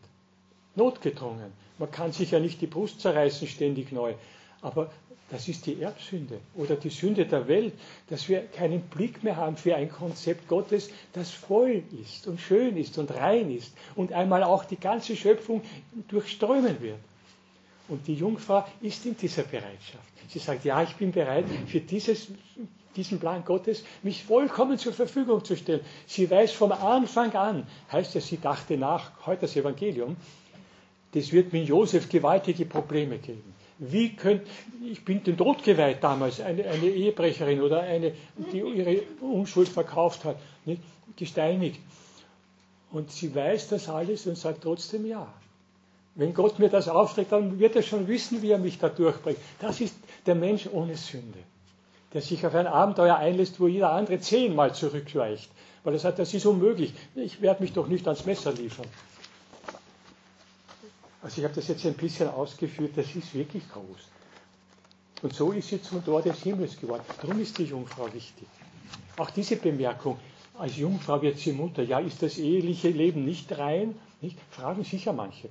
Notgedrungen. 0.75 1.51
Man 1.77 1.91
kann 1.91 2.11
sich 2.11 2.31
ja 2.31 2.39
nicht 2.39 2.61
die 2.61 2.67
Brust 2.67 3.01
zerreißen 3.01 3.47
ständig 3.47 3.91
neu. 3.91 4.13
Aber 4.61 4.89
das 5.29 5.47
ist 5.49 5.65
die 5.65 5.81
Erbsünde 5.81 6.39
oder 6.55 6.75
die 6.75 6.89
Sünde 6.89 7.25
der 7.25 7.47
Welt, 7.47 7.73
dass 8.09 8.29
wir 8.29 8.41
keinen 8.45 8.81
Blick 8.81 9.23
mehr 9.23 9.35
haben 9.35 9.57
für 9.57 9.75
ein 9.75 9.91
Konzept 9.91 10.47
Gottes, 10.47 10.89
das 11.13 11.31
voll 11.31 11.83
ist 12.01 12.27
und 12.27 12.39
schön 12.39 12.77
ist 12.77 12.97
und 12.97 13.11
rein 13.13 13.51
ist 13.51 13.73
und 13.95 14.13
einmal 14.13 14.43
auch 14.43 14.63
die 14.63 14.79
ganze 14.79 15.15
Schöpfung 15.17 15.61
durchströmen 16.07 16.81
wird. 16.81 16.99
Und 17.89 18.07
die 18.07 18.15
Jungfrau 18.15 18.65
ist 18.81 19.05
in 19.05 19.15
dieser 19.17 19.43
Bereitschaft. 19.43 20.03
Sie 20.29 20.39
sagt, 20.39 20.65
ja, 20.65 20.81
ich 20.83 20.95
bin 20.95 21.11
bereit, 21.11 21.45
für 21.67 21.79
dieses, 21.81 22.27
diesen 22.97 23.19
Plan 23.19 23.45
Gottes 23.45 23.83
mich 24.03 24.23
vollkommen 24.23 24.77
zur 24.77 24.93
Verfügung 24.93 25.45
zu 25.45 25.55
stellen. 25.55 25.81
Sie 26.07 26.29
weiß 26.29 26.51
vom 26.51 26.71
Anfang 26.71 27.33
an, 27.33 27.67
heißt 27.91 28.15
ja, 28.15 28.21
sie 28.21 28.39
dachte 28.41 28.77
nach, 28.77 29.11
heute 29.25 29.41
das 29.41 29.55
Evangelium, 29.55 30.17
das 31.13 31.31
wird 31.31 31.53
mit 31.53 31.67
Josef 31.67 32.09
gewaltige 32.09 32.65
Probleme 32.65 33.17
geben. 33.17 33.55
Wie 33.79 34.15
könnt, 34.15 34.41
ich 34.83 35.05
bin 35.05 35.23
dem 35.23 35.37
Tod 35.37 35.63
geweiht 35.63 36.03
damals, 36.03 36.41
eine, 36.41 36.65
eine 36.67 36.87
Ehebrecherin 36.87 37.61
oder 37.61 37.81
eine, 37.81 38.11
die 38.51 38.59
ihre 38.59 39.01
Unschuld 39.21 39.69
verkauft 39.69 40.25
hat, 40.25 40.37
nicht, 40.65 40.81
gesteinigt. 41.15 41.79
Und 42.91 43.11
sie 43.11 43.33
weiß 43.33 43.69
das 43.69 43.89
alles 43.89 44.25
und 44.25 44.37
sagt 44.37 44.63
trotzdem 44.63 45.05
ja. 45.05 45.31
Wenn 46.15 46.33
Gott 46.33 46.57
mir 46.57 46.69
das 46.69 46.87
aufträgt, 46.87 47.31
dann 47.31 47.59
wird 47.59 47.75
er 47.75 47.83
schon 47.83 48.07
wissen, 48.07 48.41
wie 48.41 48.49
er 48.49 48.57
mich 48.57 48.79
da 48.79 48.89
durchbringt. 48.89 49.37
Das 49.59 49.81
ist 49.81 49.95
der 50.25 50.33
Mensch 50.33 50.67
ohne 50.71 50.97
Sünde, 50.97 51.39
der 52.13 52.21
sich 52.21 52.45
auf 52.45 52.55
ein 52.55 52.67
Abenteuer 52.67 53.15
einlässt, 53.17 53.59
wo 53.59 53.67
jeder 53.67 53.91
andere 53.91 54.19
zehnmal 54.19 54.73
zurückweicht. 54.73 55.49
Weil 55.83 55.93
er 55.93 55.99
sagt, 55.99 56.19
das 56.19 56.33
ist 56.33 56.45
unmöglich. 56.45 56.93
Ich 57.15 57.41
werde 57.41 57.61
mich 57.61 57.73
doch 57.73 57.87
nicht 57.87 58.07
ans 58.07 58.25
Messer 58.25 58.51
liefern. 58.51 58.87
Also 61.21 61.39
ich 61.39 61.43
habe 61.43 61.55
das 61.55 61.67
jetzt 61.67 61.85
ein 61.85 61.95
bisschen 61.95 62.29
ausgeführt, 62.29 62.93
das 62.95 63.13
ist 63.15 63.33
wirklich 63.33 63.69
groß. 63.69 63.83
Und 65.23 65.33
so 65.33 65.51
ist 65.51 65.69
sie 65.69 65.81
zum 65.81 66.03
Tor 66.05 66.21
des 66.21 66.41
Himmels 66.43 66.79
geworden. 66.79 67.03
Darum 67.21 67.39
ist 67.41 67.57
die 67.57 67.65
Jungfrau 67.65 68.05
wichtig. 68.13 68.47
Auch 69.17 69.31
diese 69.31 69.55
Bemerkung, 69.55 70.19
als 70.57 70.77
Jungfrau 70.77 71.21
wird 71.21 71.37
sie 71.37 71.51
Mutter. 71.51 71.83
Ja, 71.83 71.99
ist 71.99 72.21
das 72.21 72.37
eheliche 72.37 72.89
Leben 72.89 73.25
nicht 73.25 73.57
rein? 73.57 73.95
Nicht? 74.21 74.37
Fragen 74.51 74.83
sicher 74.83 75.13
manche. 75.13 75.49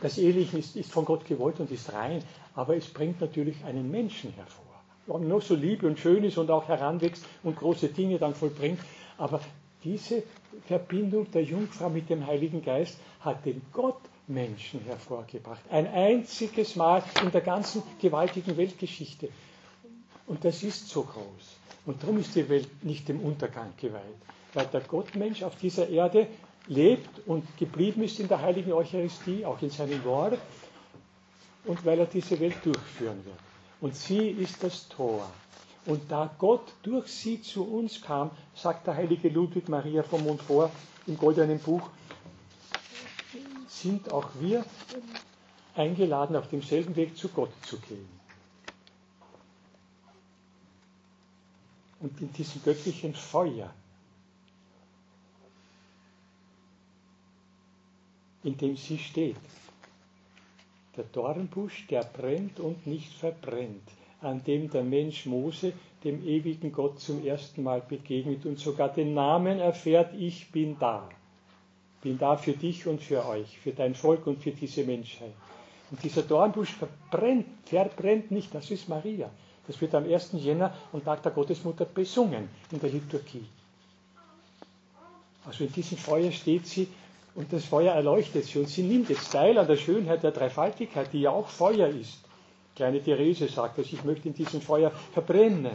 Das 0.00 0.16
Eheliche 0.16 0.58
ist, 0.58 0.76
ist, 0.76 0.92
von 0.92 1.04
Gott 1.04 1.26
gewollt 1.26 1.60
und 1.60 1.70
ist 1.70 1.92
rein, 1.92 2.22
aber 2.54 2.76
es 2.76 2.86
bringt 2.86 3.20
natürlich 3.20 3.62
einen 3.64 3.90
Menschen 3.90 4.32
hervor. 4.32 4.69
Noch 5.06 5.42
so 5.42 5.54
lieb 5.54 5.82
und 5.82 5.98
schön 5.98 6.24
ist 6.24 6.38
und 6.38 6.50
auch 6.50 6.68
heranwächst 6.68 7.24
und 7.42 7.56
große 7.56 7.88
Dinge 7.88 8.18
dann 8.18 8.34
vollbringt, 8.34 8.80
aber 9.18 9.40
diese 9.82 10.22
Verbindung 10.66 11.30
der 11.30 11.42
Jungfrau 11.42 11.88
mit 11.88 12.10
dem 12.10 12.26
Heiligen 12.26 12.62
Geist 12.62 12.98
hat 13.20 13.44
den 13.44 13.62
Gott 13.72 14.00
Menschen 14.28 14.80
hervorgebracht. 14.84 15.60
Ein 15.70 15.86
einziges 15.88 16.76
Mal 16.76 17.02
in 17.22 17.30
der 17.32 17.40
ganzen 17.40 17.82
gewaltigen 18.00 18.56
Weltgeschichte. 18.56 19.28
Und 20.26 20.44
das 20.44 20.62
ist 20.62 20.88
so 20.88 21.02
groß. 21.02 21.56
Und 21.86 22.02
darum 22.02 22.18
ist 22.20 22.34
die 22.36 22.48
Welt 22.48 22.68
nicht 22.84 23.08
dem 23.08 23.20
Untergang 23.20 23.72
geweiht. 23.80 24.02
Weil 24.54 24.66
der 24.66 24.82
Gottmensch 24.82 25.42
auf 25.42 25.56
dieser 25.56 25.88
Erde 25.88 26.26
lebt 26.68 27.26
und 27.26 27.44
geblieben 27.58 28.02
ist 28.02 28.20
in 28.20 28.28
der 28.28 28.40
heiligen 28.40 28.72
Eucharistie, 28.72 29.44
auch 29.44 29.60
in 29.62 29.70
seinem 29.70 30.04
Wort, 30.04 30.38
und 31.64 31.84
weil 31.84 31.98
er 31.98 32.06
diese 32.06 32.38
Welt 32.38 32.56
durchführen 32.64 33.24
wird. 33.24 33.49
Und 33.80 33.96
sie 33.96 34.28
ist 34.28 34.62
das 34.62 34.88
Tor. 34.88 35.30
Und 35.86 36.10
da 36.10 36.30
Gott 36.38 36.72
durch 36.82 37.08
sie 37.08 37.40
zu 37.40 37.64
uns 37.64 38.02
kam, 38.02 38.30
sagt 38.54 38.86
der 38.86 38.96
heilige 38.96 39.28
Ludwig 39.30 39.68
Maria 39.68 40.02
vom 40.02 40.22
Montfort 40.24 40.70
im 41.06 41.16
goldenen 41.16 41.58
Buch, 41.58 41.88
sind 43.68 44.12
auch 44.12 44.28
wir 44.38 44.64
eingeladen, 45.74 46.36
auf 46.36 46.48
demselben 46.48 46.94
Weg 46.96 47.16
zu 47.16 47.28
Gott 47.28 47.50
zu 47.64 47.78
gehen. 47.80 48.08
Und 52.00 52.20
in 52.20 52.32
diesem 52.32 52.62
göttlichen 52.62 53.14
Feuer, 53.14 53.72
in 58.42 58.56
dem 58.56 58.76
sie 58.76 58.98
steht, 58.98 59.36
der 61.00 61.08
Dornbusch, 61.12 61.86
der 61.88 62.04
brennt 62.04 62.60
und 62.60 62.86
nicht 62.86 63.12
verbrennt, 63.14 63.88
an 64.20 64.42
dem 64.44 64.70
der 64.70 64.84
Mensch 64.84 65.26
Mose, 65.26 65.72
dem 66.04 66.26
ewigen 66.26 66.72
Gott, 66.72 67.00
zum 67.00 67.24
ersten 67.24 67.62
Mal 67.62 67.80
begegnet 67.80 68.46
und 68.46 68.58
sogar 68.58 68.88
den 68.90 69.14
Namen 69.14 69.58
erfährt, 69.58 70.14
ich 70.14 70.50
bin 70.52 70.76
da 70.78 71.08
bin 72.02 72.18
da 72.18 72.36
für 72.36 72.52
dich 72.52 72.86
und 72.86 73.02
für 73.02 73.26
euch, 73.26 73.58
für 73.58 73.72
dein 73.72 73.94
Volk 73.94 74.26
und 74.26 74.42
für 74.42 74.52
diese 74.52 74.84
Menschheit. 74.84 75.32
Und 75.90 76.02
dieser 76.02 76.22
Dornbusch 76.22 76.72
verbrennt, 76.72 77.46
verbrennt 77.64 78.30
nicht, 78.30 78.54
das 78.54 78.70
ist 78.70 78.88
Maria. 78.88 79.30
Das 79.66 79.80
wird 79.80 79.94
am 79.94 80.04
1. 80.04 80.30
Jänner 80.34 80.72
und 80.92 81.04
Tag 81.04 81.22
der 81.22 81.32
Gottesmutter 81.32 81.84
besungen 81.84 82.48
in 82.72 82.80
der 82.80 82.90
Liturgie. 82.90 83.44
Also 85.44 85.64
in 85.64 85.72
diesem 85.72 85.98
Feuer 85.98 86.30
steht 86.32 86.66
sie 86.66 86.88
und 87.40 87.50
das 87.54 87.64
Feuer 87.64 87.94
erleuchtet 87.94 88.44
sie 88.44 88.58
und 88.58 88.68
sie 88.68 88.82
nimmt 88.82 89.08
jetzt 89.08 89.32
teil 89.32 89.56
an 89.56 89.66
der 89.66 89.76
Schönheit 89.78 90.22
der 90.22 90.30
Dreifaltigkeit, 90.30 91.10
die 91.10 91.22
ja 91.22 91.30
auch 91.30 91.48
Feuer 91.48 91.88
ist. 91.88 92.18
Kleine 92.76 93.02
Therese 93.02 93.48
sagt 93.48 93.78
das, 93.78 93.86
ich 93.92 94.04
möchte 94.04 94.28
in 94.28 94.34
diesem 94.34 94.60
Feuer 94.60 94.90
verbrennen. 95.14 95.70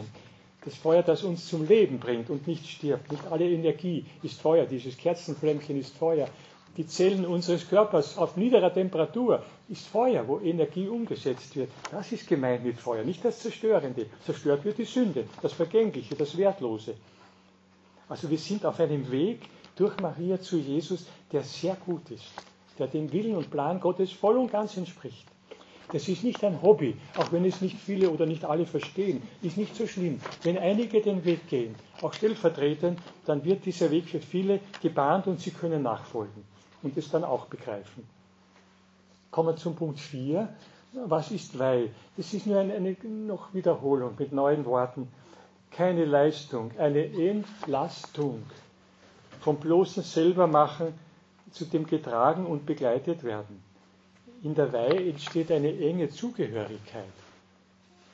Das 0.64 0.76
Feuer, 0.76 1.02
das 1.02 1.24
uns 1.24 1.48
zum 1.48 1.66
Leben 1.66 1.98
bringt 1.98 2.30
und 2.30 2.46
nicht 2.46 2.68
stirbt. 2.68 3.10
Nicht 3.10 3.26
alle 3.30 3.50
Energie 3.50 4.04
ist 4.22 4.40
Feuer. 4.40 4.64
Dieses 4.66 4.96
Kerzenflämmchen 4.96 5.76
ist 5.78 5.96
Feuer. 5.96 6.28
Die 6.76 6.86
Zellen 6.86 7.26
unseres 7.26 7.68
Körpers 7.68 8.16
auf 8.16 8.36
niederer 8.36 8.72
Temperatur 8.72 9.42
ist 9.68 9.88
Feuer, 9.88 10.26
wo 10.28 10.38
Energie 10.38 10.86
umgesetzt 10.86 11.56
wird. 11.56 11.70
Das 11.90 12.12
ist 12.12 12.28
gemeint 12.28 12.64
mit 12.64 12.78
Feuer, 12.78 13.02
nicht 13.02 13.24
das 13.24 13.40
Zerstörende. 13.40 14.06
Zerstört 14.24 14.64
wird 14.64 14.78
die 14.78 14.84
Sünde, 14.84 15.24
das 15.42 15.52
Vergängliche, 15.52 16.14
das 16.14 16.36
Wertlose. 16.36 16.94
Also 18.08 18.30
wir 18.30 18.38
sind 18.38 18.64
auf 18.64 18.78
einem 18.78 19.10
Weg 19.10 19.40
durch 19.76 19.98
Maria 20.00 20.40
zu 20.40 20.56
Jesus, 20.56 21.06
der 21.32 21.42
sehr 21.42 21.76
gut 21.76 22.10
ist, 22.10 22.24
der 22.78 22.88
dem 22.88 23.12
Willen 23.12 23.36
und 23.36 23.50
Plan 23.50 23.78
Gottes 23.80 24.10
voll 24.10 24.36
und 24.38 24.50
ganz 24.50 24.76
entspricht. 24.76 25.26
Das 25.92 26.08
ist 26.08 26.24
nicht 26.24 26.42
ein 26.42 26.60
Hobby, 26.62 26.96
auch 27.16 27.30
wenn 27.30 27.44
es 27.44 27.60
nicht 27.60 27.76
viele 27.76 28.10
oder 28.10 28.26
nicht 28.26 28.44
alle 28.44 28.66
verstehen, 28.66 29.22
ist 29.42 29.56
nicht 29.56 29.76
so 29.76 29.86
schlimm. 29.86 30.20
Wenn 30.42 30.58
einige 30.58 31.00
den 31.00 31.24
Weg 31.24 31.48
gehen, 31.48 31.76
auch 32.02 32.12
stellvertretend, 32.12 32.98
dann 33.24 33.44
wird 33.44 33.64
dieser 33.64 33.90
Weg 33.92 34.06
für 34.06 34.20
viele 34.20 34.58
gebahnt 34.82 35.28
und 35.28 35.40
sie 35.40 35.52
können 35.52 35.82
nachfolgen 35.82 36.42
und 36.82 36.96
es 36.96 37.10
dann 37.10 37.22
auch 37.22 37.46
begreifen. 37.46 38.04
Kommen 39.30 39.50
wir 39.50 39.56
zum 39.56 39.76
Punkt 39.76 40.00
4. 40.00 40.48
Was 41.04 41.30
ist 41.30 41.58
Weih? 41.58 41.90
Das 42.16 42.32
ist 42.32 42.46
nur 42.46 42.58
eine, 42.58 42.74
eine 42.74 42.96
noch 43.04 43.54
Wiederholung 43.54 44.14
mit 44.18 44.32
neuen 44.32 44.64
Worten. 44.64 45.08
Keine 45.70 46.04
Leistung, 46.04 46.70
eine 46.78 47.04
Entlastung 47.04 48.42
vom 49.46 49.56
bloßen 49.56 50.02
Selbermachen 50.02 50.88
zu 51.52 51.64
dem 51.64 51.86
getragen 51.86 52.46
und 52.46 52.66
begleitet 52.66 53.24
werden 53.24 53.62
in 54.46 54.54
der 54.54 54.72
Weihe 54.72 55.08
entsteht 55.10 55.50
eine 55.50 55.76
enge 55.76 56.08
Zugehörigkeit. 56.08 57.04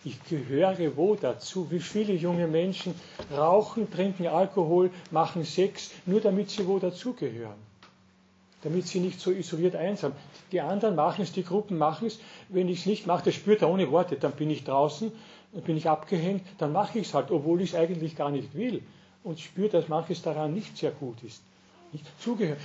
Ich 0.05 0.23
gehöre 0.25 0.97
wo 0.97 1.15
dazu? 1.15 1.71
Wie 1.71 1.79
viele 1.79 2.15
junge 2.15 2.49
Menschen 2.49 2.95
rauchen, 3.37 3.91
trinken 3.91 4.27
Alkohol, 4.27 4.91
machen 5.11 5.45
Sex, 5.45 5.91
nur 6.07 6.21
damit 6.21 6.51
sie 6.51 6.67
wo 6.67 6.79
dazugehören. 6.79 7.61
Damit 8.63 8.87
sie 8.87 9.01
nicht 9.01 9.21
so 9.21 9.31
isoliert 9.31 9.77
einsam. 9.77 10.13
Die 10.53 10.61
anderen 10.61 10.97
machen 10.97 11.23
es, 11.23 11.33
die 11.33 11.45
Gruppen 11.45 11.77
machen 11.79 12.07
es. 12.07 12.19
Wenn 12.49 12.69
ich 12.69 12.81
es 12.81 12.87
nicht 12.87 13.07
mache, 13.07 13.27
das 13.27 13.35
spürt 13.35 13.63
er 13.63 13.69
ohne 13.69 13.91
Worte. 13.91 14.17
Dann 14.17 14.33
bin 14.33 14.51
ich 14.51 14.65
draußen, 14.65 15.13
dann 15.53 15.63
bin 15.63 15.77
ich 15.77 15.89
abgehängt, 15.89 16.47
dann 16.59 16.73
mache 16.73 16.99
ich 16.99 17.09
es 17.09 17.15
halt, 17.15 17.31
obwohl 17.31 17.61
ich 17.61 17.75
es 17.75 17.79
eigentlich 17.79 18.17
gar 18.17 18.31
nicht 18.31 18.55
will. 18.55 18.83
Und 19.25 19.41
spüre, 19.41 19.69
dass 19.69 19.89
manches 19.89 20.23
daran 20.23 20.53
nicht 20.55 20.77
sehr 20.77 20.91
gut 20.91 21.23
ist. 21.23 21.43
Nicht? 21.93 22.05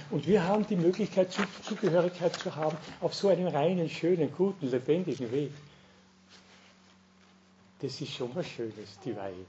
Und 0.10 0.26
wir 0.28 0.44
haben 0.44 0.66
die 0.68 0.76
Möglichkeit, 0.76 1.36
Zugehörigkeit 1.64 2.34
zu 2.36 2.56
haben 2.56 2.78
auf 3.02 3.14
so 3.14 3.28
einem 3.28 3.48
reinen, 3.48 3.90
schönen, 3.90 4.32
guten, 4.36 4.72
lebendigen 4.72 5.32
Weg. 5.32 5.52
das 7.80 8.02
ist 8.02 8.12
schon 8.14 8.30
was 8.34 8.48
Schönes, 8.48 9.00
die 9.06 9.16
Weihe. 9.16 9.46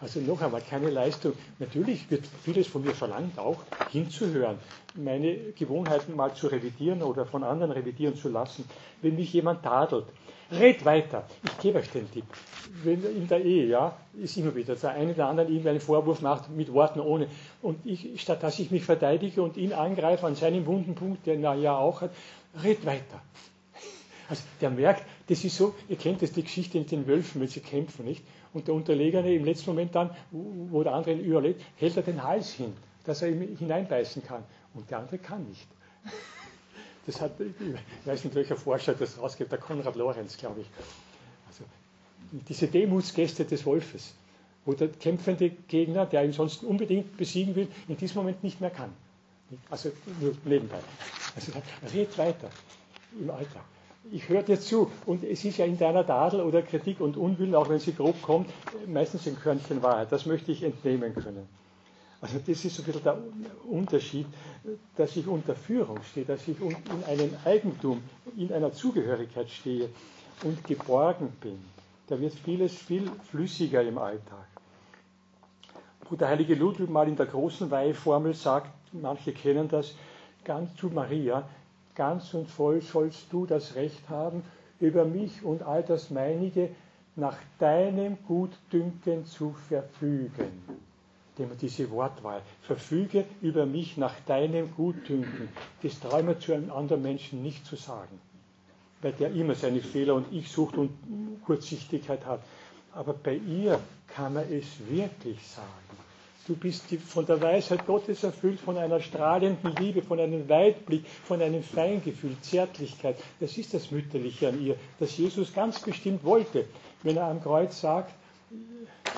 Also 0.00 0.20
noch 0.20 0.40
einmal, 0.40 0.62
keine 0.62 0.88
Leistung. 0.88 1.34
Natürlich 1.58 2.10
wird 2.10 2.24
vieles 2.42 2.66
von 2.66 2.82
mir 2.82 2.94
verlangt, 2.94 3.38
auch 3.38 3.58
hinzuhören, 3.90 4.58
meine 4.94 5.52
Gewohnheiten 5.52 6.16
mal 6.16 6.34
zu 6.34 6.46
revidieren 6.46 7.02
oder 7.02 7.26
von 7.26 7.44
anderen 7.44 7.72
revidieren 7.72 8.16
zu 8.16 8.30
lassen. 8.30 8.64
Wenn 9.02 9.16
mich 9.16 9.32
jemand 9.34 9.62
tadelt, 9.62 10.06
red 10.50 10.84
weiter. 10.84 11.24
Ich 11.44 11.58
gebe 11.58 11.78
euch 11.78 11.90
den 11.90 12.10
Tipp. 12.10 12.24
Wenn 12.82 13.02
in 13.04 13.28
der 13.28 13.44
Ehe, 13.44 13.66
ja, 13.66 13.96
ist 14.14 14.36
immer 14.36 14.54
wieder 14.54 14.76
der 14.76 14.90
eine 14.90 15.12
oder 15.12 15.28
andere 15.28 15.48
ihm 15.48 15.66
einen 15.66 15.80
Vorwurf 15.80 16.20
macht 16.20 16.50
mit 16.50 16.72
Worten 16.72 17.00
ohne. 17.00 17.28
Und 17.62 17.84
ich, 17.84 18.20
statt 18.20 18.42
dass 18.42 18.58
ich 18.58 18.70
mich 18.70 18.84
verteidige 18.84 19.42
und 19.42 19.56
ihn 19.56 19.72
angreife 19.72 20.26
an 20.26 20.34
seinem 20.34 20.66
wunden 20.66 20.94
Punkt, 20.94 21.26
den 21.26 21.42
er 21.42 21.54
ja 21.54 21.76
auch 21.76 22.00
hat, 22.02 22.10
red 22.62 22.84
weiter. 22.86 23.22
Also 24.28 24.42
der 24.60 24.70
merkt, 24.70 25.04
das 25.28 25.44
ist 25.44 25.56
so, 25.56 25.72
ihr 25.88 25.94
kennt 25.94 26.20
das, 26.20 26.32
die 26.32 26.42
Geschichte 26.42 26.78
mit 26.80 26.90
den 26.90 27.06
Wölfen, 27.06 27.40
wenn 27.40 27.46
sie 27.46 27.60
kämpfen, 27.60 28.04
nicht? 28.04 28.24
Und 28.52 28.66
der 28.66 28.74
Unterlegene 28.74 29.32
im 29.32 29.44
letzten 29.44 29.70
Moment 29.70 29.94
dann, 29.94 30.10
wo 30.32 30.82
der 30.82 30.94
andere 30.94 31.14
ihn 31.14 31.20
überlebt, 31.20 31.62
hält 31.76 31.96
er 31.96 32.02
den 32.02 32.24
Hals 32.24 32.52
hin, 32.52 32.72
dass 33.04 33.22
er 33.22 33.28
ihm 33.28 33.56
hineinbeißen 33.56 34.24
kann. 34.24 34.42
Und 34.74 34.90
der 34.90 34.98
andere 34.98 35.18
kann 35.18 35.44
nicht. 35.44 35.68
Das 37.06 37.20
hat, 37.20 37.32
ich 37.40 38.06
weiß 38.06 38.24
nicht, 38.24 38.34
welcher 38.34 38.56
Forscher 38.56 38.94
das 38.94 39.18
rausgibt, 39.18 39.52
der 39.52 39.58
Konrad 39.58 39.94
Lorenz, 39.96 40.36
glaube 40.36 40.62
ich. 40.62 40.66
Also, 41.46 41.64
diese 42.48 42.66
Demutsgäste 42.66 43.44
des 43.44 43.64
Wolfes, 43.64 44.14
wo 44.64 44.72
der 44.72 44.88
kämpfende 44.88 45.50
Gegner, 45.50 46.06
der 46.06 46.24
ihn 46.24 46.32
sonst 46.32 46.64
unbedingt 46.64 47.16
besiegen 47.16 47.54
will, 47.54 47.68
in 47.88 47.96
diesem 47.96 48.16
Moment 48.16 48.42
nicht 48.42 48.60
mehr 48.60 48.70
kann. 48.70 48.92
Also 49.70 49.92
nur 50.20 50.34
nebenbei. 50.44 50.80
Also 51.36 51.52
red 51.94 52.18
weiter 52.18 52.50
im 53.20 53.30
Alltag 53.30 53.62
ich 54.12 54.28
höre 54.28 54.42
dir 54.42 54.60
zu 54.60 54.90
und 55.06 55.24
es 55.24 55.44
ist 55.44 55.58
ja 55.58 55.64
in 55.64 55.78
deiner 55.78 56.06
Tadel 56.06 56.40
oder 56.40 56.62
Kritik 56.62 57.00
und 57.00 57.16
Unwillen, 57.16 57.54
auch 57.54 57.68
wenn 57.68 57.78
sie 57.78 57.92
grob 57.94 58.20
kommt, 58.22 58.50
meistens 58.86 59.26
ein 59.26 59.36
Körnchen 59.38 59.82
Wahrheit. 59.82 60.12
Das 60.12 60.26
möchte 60.26 60.52
ich 60.52 60.62
entnehmen 60.62 61.14
können. 61.14 61.48
Also 62.20 62.38
das 62.38 62.64
ist 62.64 62.74
so 62.76 62.82
ein 62.82 62.86
bisschen 62.86 63.02
der 63.04 63.18
Unterschied, 63.70 64.26
dass 64.96 65.16
ich 65.16 65.26
unter 65.26 65.54
Führung 65.54 66.02
stehe, 66.02 66.24
dass 66.24 66.48
ich 66.48 66.58
in 66.60 66.74
einem 67.06 67.30
Eigentum, 67.44 68.02
in 68.36 68.52
einer 68.52 68.72
Zugehörigkeit 68.72 69.50
stehe 69.50 69.90
und 70.42 70.64
geborgen 70.64 71.28
bin. 71.40 71.58
Da 72.06 72.18
wird 72.18 72.34
vieles 72.34 72.74
viel 72.74 73.10
flüssiger 73.30 73.82
im 73.82 73.98
Alltag. 73.98 74.46
Wo 76.08 76.16
der 76.16 76.28
heilige 76.28 76.54
Ludwig 76.54 76.88
mal 76.88 77.08
in 77.08 77.16
der 77.16 77.26
großen 77.26 77.70
Weiheformel 77.70 78.32
sagt, 78.34 78.70
manche 78.92 79.32
kennen 79.32 79.68
das, 79.68 79.94
ganz 80.44 80.74
zu 80.76 80.86
Maria, 80.88 81.46
ganz 81.96 82.32
und 82.34 82.48
voll 82.48 82.80
sollst 82.80 83.26
du 83.32 83.44
das 83.46 83.74
Recht 83.74 84.08
haben, 84.08 84.42
über 84.80 85.04
mich 85.04 85.42
und 85.44 85.62
all 85.62 85.82
das 85.82 86.10
meinige 86.10 86.70
nach 87.16 87.36
deinem 87.58 88.18
Gutdünken 88.26 89.24
zu 89.26 89.54
verfügen. 89.68 90.85
Diese 91.60 91.90
Wortwahl, 91.90 92.40
verfüge 92.62 93.26
über 93.42 93.66
mich 93.66 93.98
nach 93.98 94.14
deinem 94.26 94.74
Gutdünken, 94.74 95.50
das 95.82 96.00
traue 96.00 96.22
mir 96.22 96.38
zu 96.38 96.54
einem 96.54 96.72
anderen 96.72 97.02
Menschen 97.02 97.42
nicht 97.42 97.66
zu 97.66 97.76
sagen, 97.76 98.18
weil 99.02 99.12
der 99.12 99.32
immer 99.32 99.54
seine 99.54 99.80
Fehler 99.80 100.14
und 100.14 100.32
ich 100.32 100.50
sucht 100.50 100.78
und 100.78 100.90
Kurzsichtigkeit 101.44 102.24
hat. 102.24 102.40
Aber 102.92 103.12
bei 103.12 103.34
ihr 103.34 103.78
kann 104.08 104.32
man 104.32 104.50
es 104.50 104.64
wirklich 104.88 105.46
sagen. 105.46 105.96
Du 106.46 106.54
bist 106.54 106.84
von 107.08 107.26
der 107.26 107.40
Weisheit 107.42 107.84
Gottes 107.86 108.22
erfüllt, 108.22 108.60
von 108.60 108.78
einer 108.78 109.00
strahlenden 109.00 109.74
Liebe, 109.76 110.00
von 110.00 110.20
einem 110.20 110.48
Weitblick, 110.48 111.04
von 111.24 111.42
einem 111.42 111.62
Feingefühl, 111.62 112.36
Zärtlichkeit. 112.40 113.16
Das 113.40 113.58
ist 113.58 113.74
das 113.74 113.90
Mütterliche 113.90 114.48
an 114.48 114.64
ihr, 114.64 114.76
das 115.00 115.18
Jesus 115.18 115.52
ganz 115.52 115.80
bestimmt 115.80 116.22
wollte. 116.24 116.64
Wenn 117.02 117.16
er 117.16 117.26
am 117.26 117.42
Kreuz 117.42 117.80
sagt, 117.80 118.14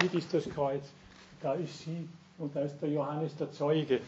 hier 0.00 0.14
ist 0.14 0.32
das 0.32 0.48
Kreuz, 0.48 0.82
da 1.42 1.54
ist 1.54 1.80
sie 1.84 2.08
und 2.38 2.54
da 2.54 2.60
ist 2.60 2.78
der 2.80 2.90
Johannes 2.90 3.36
der 3.36 3.50
Zeuge. 3.52 4.00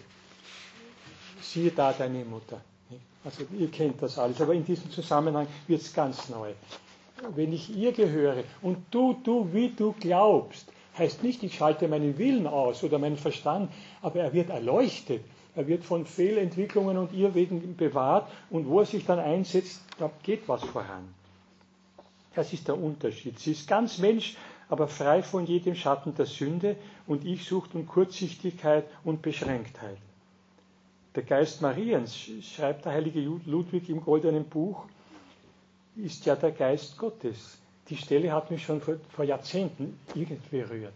Siehe 1.41 1.71
da 1.71 1.93
deine 1.93 2.25
Mutter. 2.25 2.61
Also 3.25 3.45
ihr 3.59 3.71
kennt 3.71 4.01
das 4.03 4.19
alles, 4.19 4.41
aber 4.41 4.55
in 4.55 4.65
diesem 4.65 4.91
Zusammenhang 4.91 5.47
wird 5.67 5.83
es 5.83 5.93
ganz 5.93 6.29
neu. 6.29 6.53
Wenn 7.35 7.53
ich 7.53 7.75
ihr 7.77 7.93
gehöre 7.93 8.45
und 8.63 8.79
du, 8.91 9.15
du, 9.25 9.53
wie 9.53 9.69
du 9.71 9.95
glaubst, 10.01 10.73
Heißt 10.99 11.23
nicht, 11.23 11.43
ich 11.43 11.55
schalte 11.57 11.89
meinen 11.89 12.19
Willen 12.19 12.47
aus 12.47 12.83
oder 12.83 12.99
meinen 12.99 13.17
Verstand, 13.17 13.71
aber 14.03 14.21
er 14.21 14.33
wird 14.33 14.51
erleuchtet. 14.51 15.23
Er 15.57 15.67
wird 15.67 15.85
von 15.85 16.05
Fehlentwicklungen 16.07 16.97
und 16.99 17.13
Irrwegen 17.13 17.77
bewahrt 17.77 18.31
und 18.51 18.69
wo 18.69 18.81
er 18.81 18.87
sich 18.87 19.05
dann 19.05 19.19
einsetzt, 19.19 19.83
da 19.99 20.11
geht 20.23 20.49
was 20.49 20.63
voran. 20.63 21.09
Das 22.35 22.53
ist 22.53 22.69
der 22.69 22.79
Unterschied. 22.79 23.39
Sie 23.39 23.53
ist 23.53 23.67
ganz 23.67 23.99
Mensch, 23.99 24.37
aber 24.71 24.87
frei 24.87 25.23
von 25.23 25.47
jedem 25.47 25.75
Schatten 25.75 26.15
der 26.15 26.27
Sünde 26.27 26.77
und 27.09 27.25
ich 27.25 27.45
sucht 27.45 27.75
um 27.75 27.87
Kurzsichtigkeit 27.87 28.87
und 29.05 29.21
Beschränktheit. 29.21 29.99
Der 31.17 31.25
Geist 31.25 31.61
Mariens, 31.61 32.17
schreibt 32.17 32.85
der 32.85 32.93
heilige 32.93 33.21
Ludwig 33.21 33.91
im 33.91 34.01
goldenen 34.01 34.45
Buch, 34.45 34.85
ist 35.97 36.25
ja 36.25 36.37
der 36.37 36.53
Geist 36.53 36.97
Gottes. 36.99 37.59
Die 37.89 37.97
Stelle 37.97 38.33
hat 38.33 38.53
mich 38.53 38.63
schon 38.63 38.81
vor, 38.81 38.95
vor 39.11 39.25
Jahrzehnten 39.25 39.99
irgendwie 40.15 40.59
berührt. 40.63 40.95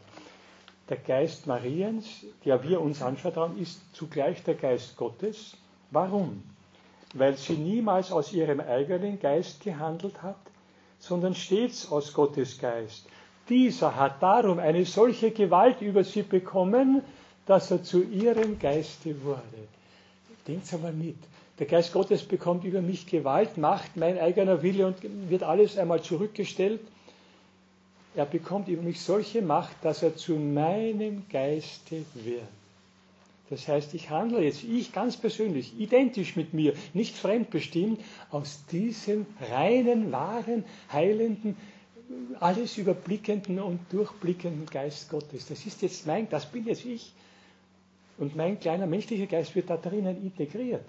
Der 0.88 0.98
Geist 0.98 1.48
Mariens, 1.48 2.06
der 2.44 2.62
wir 2.62 2.80
uns 2.80 3.02
anvertrauen, 3.02 3.58
ist 3.58 3.80
zugleich 3.92 4.44
der 4.44 4.54
Geist 4.54 4.96
Gottes. 4.96 5.56
Warum? 5.90 6.44
Weil 7.12 7.36
sie 7.36 7.54
niemals 7.54 8.12
aus 8.12 8.32
ihrem 8.32 8.60
eigenen 8.60 9.18
Geist 9.18 9.60
gehandelt 9.62 10.22
hat, 10.22 10.38
sondern 11.00 11.34
stets 11.34 11.90
aus 11.90 12.12
Gottes 12.12 12.58
Geist. 12.58 13.08
Dieser 13.48 13.96
hat 13.96 14.22
darum 14.22 14.58
eine 14.58 14.84
solche 14.86 15.30
Gewalt 15.30 15.82
über 15.82 16.04
sie 16.04 16.22
bekommen, 16.22 17.02
dass 17.46 17.70
er 17.70 17.82
zu 17.82 18.02
ihrem 18.02 18.58
Geiste 18.58 19.22
wurde. 19.22 19.40
Denkt 20.48 20.72
einmal 20.72 20.92
mit. 20.92 21.16
Der 21.58 21.66
Geist 21.66 21.92
Gottes 21.92 22.22
bekommt 22.22 22.64
über 22.64 22.82
mich 22.82 23.06
Gewalt, 23.06 23.58
Macht, 23.58 23.96
mein 23.96 24.18
eigener 24.18 24.62
Wille 24.62 24.86
und 24.86 24.96
wird 25.30 25.42
alles 25.42 25.78
einmal 25.78 26.02
zurückgestellt. 26.02 26.80
Er 28.16 28.26
bekommt 28.26 28.68
über 28.68 28.82
mich 28.82 29.00
solche 29.00 29.42
Macht, 29.42 29.76
dass 29.82 30.02
er 30.02 30.16
zu 30.16 30.36
meinem 30.36 31.24
Geiste 31.30 32.04
wird. 32.14 32.42
Das 33.50 33.68
heißt, 33.68 33.94
ich 33.94 34.10
handle 34.10 34.42
jetzt, 34.42 34.64
ich 34.64 34.92
ganz 34.92 35.16
persönlich, 35.16 35.78
identisch 35.78 36.34
mit 36.34 36.54
mir, 36.54 36.72
nicht 36.94 37.14
fremdbestimmt, 37.14 38.00
aus 38.30 38.64
diesem 38.72 39.26
reinen, 39.50 40.10
wahren, 40.12 40.64
heilenden, 40.90 41.56
alles 42.40 42.76
überblickenden 42.78 43.60
und 43.60 43.80
durchblickenden 43.90 44.66
Geist 44.66 45.08
Gottes. 45.10 45.46
Das 45.46 45.64
ist 45.64 45.82
jetzt 45.82 46.06
mein, 46.06 46.28
das 46.28 46.46
bin 46.46 46.66
jetzt 46.66 46.84
ich. 46.84 47.12
Und 48.18 48.36
mein 48.36 48.60
kleiner 48.60 48.86
menschlicher 48.86 49.26
Geist 49.26 49.54
wird 49.54 49.70
da 49.70 49.76
drinnen 49.76 50.22
integriert 50.22 50.84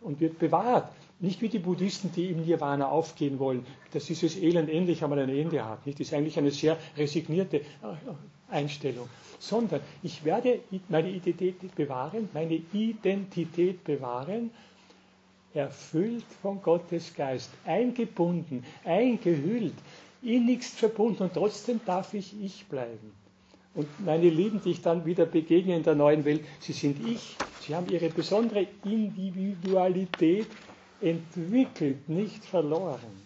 und 0.00 0.20
wird 0.20 0.38
bewahrt. 0.38 0.90
Nicht 1.20 1.40
wie 1.42 1.48
die 1.48 1.58
Buddhisten, 1.58 2.10
die 2.12 2.30
im 2.30 2.44
Nirvana 2.44 2.88
aufgehen 2.88 3.38
wollen, 3.38 3.64
dass 3.92 4.06
dieses 4.06 4.36
Elend 4.36 4.68
endlich 4.68 5.02
einmal 5.02 5.18
ein 5.20 5.28
Ende 5.28 5.64
hat. 5.64 5.80
Das 5.86 5.98
ist 6.00 6.12
eigentlich 6.12 6.38
eine 6.38 6.50
sehr 6.50 6.76
resignierte 6.96 7.58
äh, 7.58 7.62
Einstellung. 8.50 9.08
Sondern 9.38 9.80
ich 10.02 10.24
werde 10.24 10.60
meine 10.88 11.10
Identität 11.10 11.74
bewahren, 11.74 12.28
meine 12.32 12.60
Identität 12.72 13.84
bewahren, 13.84 14.50
erfüllt 15.54 16.24
von 16.42 16.60
Gottes 16.62 17.14
Geist, 17.14 17.50
eingebunden, 17.64 18.64
eingehüllt, 18.84 19.74
innigst 20.24 20.78
verbunden 20.78 21.24
und 21.24 21.34
trotzdem 21.34 21.80
darf 21.84 22.14
ich 22.14 22.34
ich 22.42 22.66
bleiben. 22.66 23.12
Und 23.74 23.88
meine 24.04 24.28
Lieben, 24.30 24.60
die 24.64 24.70
ich 24.70 24.82
dann 24.82 25.04
wieder 25.04 25.26
begegne 25.26 25.76
in 25.76 25.82
der 25.82 25.94
neuen 25.96 26.24
Welt, 26.24 26.44
sie 26.60 26.72
sind 26.72 27.04
ich. 27.06 27.36
Sie 27.60 27.74
haben 27.74 27.88
ihre 27.90 28.08
besondere 28.08 28.66
Individualität 28.84 30.46
entwickelt, 31.00 32.08
nicht 32.08 32.44
verloren. 32.44 33.24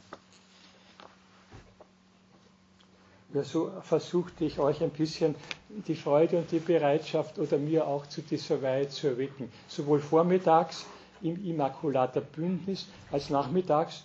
Ja, 3.34 3.44
so 3.44 3.70
versuchte 3.82 4.46
ich 4.46 4.58
euch 4.58 4.82
ein 4.82 4.88
bisschen 4.90 5.34
die 5.68 5.94
Freude 5.94 6.38
und 6.38 6.50
die 6.50 6.60
Bereitschaft 6.60 7.38
oder 7.38 7.58
mir 7.58 7.86
auch 7.86 8.06
zu 8.06 8.22
dieser 8.22 8.62
Weihe 8.62 8.88
zu 8.88 9.08
erwecken. 9.08 9.52
Sowohl 9.68 10.00
vormittags 10.00 10.86
im 11.20 11.44
Immaculater 11.44 12.22
Bündnis 12.22 12.86
als 13.12 13.28
nachmittags 13.28 14.04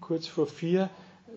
kurz 0.00 0.26
vor 0.26 0.48
vier 0.48 0.90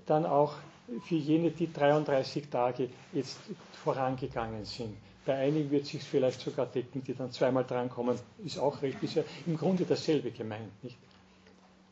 dann 0.07 0.25
auch 0.25 0.55
für 1.03 1.15
jene, 1.15 1.51
die 1.51 1.71
33 1.71 2.49
Tage 2.49 2.89
jetzt 3.13 3.37
vorangegangen 3.83 4.65
sind. 4.65 4.95
Bei 5.25 5.35
einigen 5.35 5.69
wird 5.71 5.83
es 5.83 5.89
sich 5.89 6.03
vielleicht 6.03 6.41
sogar 6.41 6.65
decken, 6.65 7.03
die 7.03 7.13
dann 7.13 7.31
zweimal 7.31 7.63
drankommen, 7.63 8.17
ist 8.43 8.57
auch 8.57 8.81
recht, 8.81 9.01
ist 9.03 9.15
ja 9.15 9.23
im 9.45 9.57
Grunde 9.57 9.85
dasselbe 9.85 10.31
gemeint, 10.31 10.83
nicht? 10.83 10.97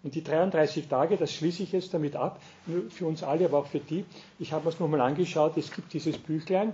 Und 0.04 0.16
die 0.16 0.24
33 0.24 0.88
Tage, 0.88 1.18
das 1.18 1.34
schließe 1.34 1.64
ich 1.64 1.72
jetzt 1.72 1.94
damit 1.94 2.16
ab, 2.16 2.40
für 2.90 3.06
uns 3.06 3.24
alle, 3.24 3.46
aber 3.46 3.60
auch 3.60 3.66
für 3.68 3.80
die. 3.80 4.06
Ich 4.40 4.54
habe 4.54 4.70
es 4.70 4.80
nochmal 4.80 5.02
angeschaut, 5.02 5.58
es 5.58 5.72
gibt 5.72 5.92
dieses 5.94 6.18
Büchlein, 6.18 6.74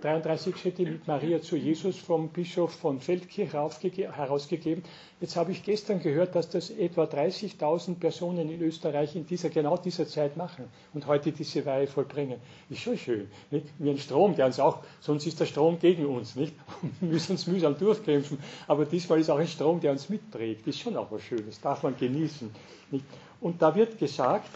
33 0.00 0.56
Schritte 0.56 0.82
mit 0.82 1.06
Maria 1.06 1.40
zu 1.40 1.56
Jesus 1.56 1.96
vom 1.98 2.28
Bischof 2.30 2.72
von 2.72 3.00
Feldkirch 3.00 3.52
herausgegeben. 3.52 4.82
Jetzt 5.20 5.36
habe 5.36 5.52
ich 5.52 5.62
gestern 5.62 6.00
gehört, 6.00 6.34
dass 6.34 6.48
das 6.48 6.70
etwa 6.70 7.04
30.000 7.04 7.96
Personen 7.98 8.50
in 8.50 8.60
Österreich 8.62 9.14
in 9.16 9.26
dieser, 9.26 9.50
genau 9.50 9.76
dieser 9.76 10.06
Zeit 10.06 10.36
machen 10.36 10.64
und 10.94 11.06
heute 11.06 11.32
diese 11.32 11.64
Weihe 11.66 11.86
vollbringen. 11.86 12.40
Ist 12.70 12.80
schon 12.80 12.96
schön. 12.96 13.28
Nicht? 13.50 13.66
Wie 13.78 13.90
ein 13.90 13.98
Strom, 13.98 14.34
der 14.34 14.46
uns 14.46 14.58
auch, 14.58 14.78
sonst 15.00 15.26
ist 15.26 15.38
der 15.40 15.46
Strom 15.46 15.78
gegen 15.78 16.06
uns, 16.06 16.36
nicht? 16.36 16.54
Wir 17.00 17.08
müssen 17.10 17.32
uns 17.32 17.46
mühsam 17.46 17.76
durchkämpfen. 17.78 18.38
Aber 18.66 18.86
diesmal 18.86 19.20
ist 19.20 19.30
auch 19.30 19.38
ein 19.38 19.48
Strom, 19.48 19.80
der 19.80 19.92
uns 19.92 20.08
mitträgt. 20.08 20.66
Ist 20.66 20.78
schon 20.80 20.96
auch 20.96 21.10
was 21.12 21.22
Schönes. 21.22 21.60
Darf 21.60 21.82
man 21.82 21.96
genießen. 21.96 22.50
Nicht? 22.90 23.04
Und 23.40 23.60
da 23.60 23.74
wird 23.74 23.98
gesagt, 23.98 24.48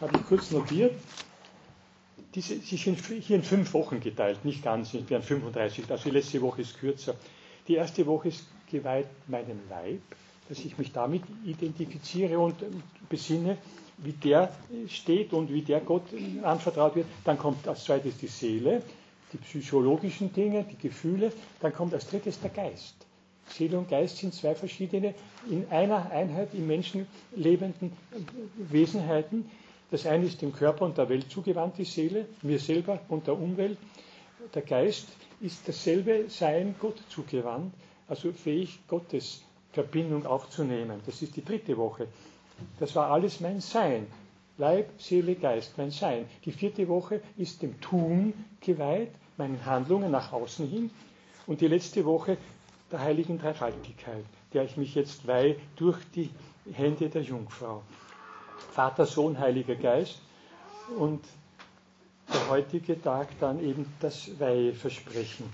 habe 0.00 0.16
ich 0.16 0.26
kurz 0.26 0.50
notiert, 0.50 0.94
diese, 2.34 2.58
sie 2.60 2.76
sind 2.76 2.98
hier 3.00 3.36
in 3.36 3.42
fünf 3.42 3.74
Wochen 3.74 4.00
geteilt, 4.00 4.44
nicht 4.44 4.62
ganz, 4.62 4.92
wir 4.94 5.00
haben 5.16 5.22
35, 5.22 5.90
also 5.90 6.04
die 6.04 6.10
letzte 6.16 6.40
Woche 6.40 6.62
ist 6.62 6.78
kürzer. 6.78 7.14
Die 7.68 7.74
erste 7.74 8.06
Woche 8.06 8.28
ist 8.28 8.44
geweiht 8.70 9.06
meinem 9.28 9.60
Leib, 9.68 10.00
dass 10.48 10.58
ich 10.60 10.76
mich 10.78 10.92
damit 10.92 11.22
identifiziere 11.44 12.38
und 12.38 12.56
besinne, 13.08 13.58
wie 13.98 14.12
der 14.12 14.52
steht 14.88 15.32
und 15.32 15.52
wie 15.52 15.62
der 15.62 15.80
Gott 15.80 16.02
anvertraut 16.42 16.96
wird. 16.96 17.06
Dann 17.24 17.38
kommt 17.38 17.68
als 17.68 17.84
zweites 17.84 18.16
die 18.18 18.26
Seele, 18.26 18.82
die 19.32 19.36
psychologischen 19.38 20.32
Dinge, 20.32 20.64
die 20.64 20.76
Gefühle. 20.76 21.32
Dann 21.60 21.72
kommt 21.72 21.94
als 21.94 22.08
drittes 22.08 22.40
der 22.40 22.50
Geist. 22.50 22.94
Seele 23.48 23.78
und 23.78 23.88
Geist 23.88 24.16
sind 24.18 24.34
zwei 24.34 24.54
verschiedene, 24.54 25.14
in 25.50 25.68
einer 25.70 26.10
Einheit 26.10 26.54
im 26.54 26.66
Menschen 26.66 27.06
lebenden 27.36 27.92
Wesenheiten, 28.56 29.50
das 29.92 30.06
eine 30.06 30.24
ist 30.24 30.40
dem 30.40 30.54
Körper 30.54 30.86
und 30.86 30.96
der 30.96 31.10
Welt 31.10 31.30
zugewandt, 31.30 31.76
die 31.76 31.84
Seele, 31.84 32.26
mir 32.40 32.58
selber 32.58 32.98
und 33.10 33.26
der 33.26 33.38
Umwelt. 33.38 33.76
Der 34.54 34.62
Geist 34.62 35.06
ist 35.42 35.68
dasselbe 35.68 36.30
Sein 36.30 36.74
Gott 36.80 37.02
zugewandt, 37.10 37.74
also 38.08 38.32
fähig, 38.32 38.80
Gottes 38.88 39.42
Verbindung 39.70 40.24
aufzunehmen. 40.24 41.02
Das 41.04 41.20
ist 41.20 41.36
die 41.36 41.44
dritte 41.44 41.76
Woche. 41.76 42.08
Das 42.80 42.96
war 42.96 43.10
alles 43.10 43.40
mein 43.40 43.60
Sein. 43.60 44.06
Leib, 44.56 44.88
Seele, 44.98 45.34
Geist, 45.34 45.76
mein 45.76 45.90
Sein. 45.90 46.24
Die 46.46 46.52
vierte 46.52 46.88
Woche 46.88 47.20
ist 47.36 47.60
dem 47.60 47.78
Tun 47.82 48.32
geweiht, 48.62 49.12
meinen 49.36 49.62
Handlungen 49.66 50.10
nach 50.10 50.32
außen 50.32 50.68
hin. 50.68 50.90
Und 51.46 51.60
die 51.60 51.68
letzte 51.68 52.06
Woche 52.06 52.38
der 52.90 53.00
heiligen 53.00 53.38
Dreifaltigkeit, 53.38 54.24
der 54.54 54.64
ich 54.64 54.78
mich 54.78 54.94
jetzt 54.94 55.26
weihe 55.26 55.56
durch 55.76 55.98
die 56.14 56.30
Hände 56.72 57.10
der 57.10 57.22
Jungfrau. 57.22 57.82
Vater, 58.70 59.06
Sohn, 59.06 59.38
Heiliger 59.38 59.76
Geist 59.76 60.20
und 60.98 61.22
der 62.32 62.48
heutige 62.48 63.00
Tag 63.00 63.28
dann 63.40 63.60
eben 63.60 63.86
das 64.00 64.38
Weiheversprechen. 64.40 65.46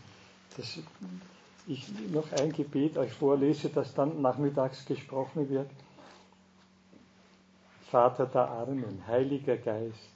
Das 0.56 0.78
ich 1.66 1.86
noch 2.12 2.32
ein 2.32 2.52
Gebet 2.52 2.96
euch 2.96 3.12
vorlese, 3.12 3.68
das 3.68 3.92
dann 3.94 4.22
nachmittags 4.22 4.86
gesprochen 4.86 5.50
wird. 5.50 5.68
Vater 7.90 8.26
der 8.26 8.48
Armen, 8.48 9.02
Heiliger 9.06 9.56
Geist, 9.56 10.10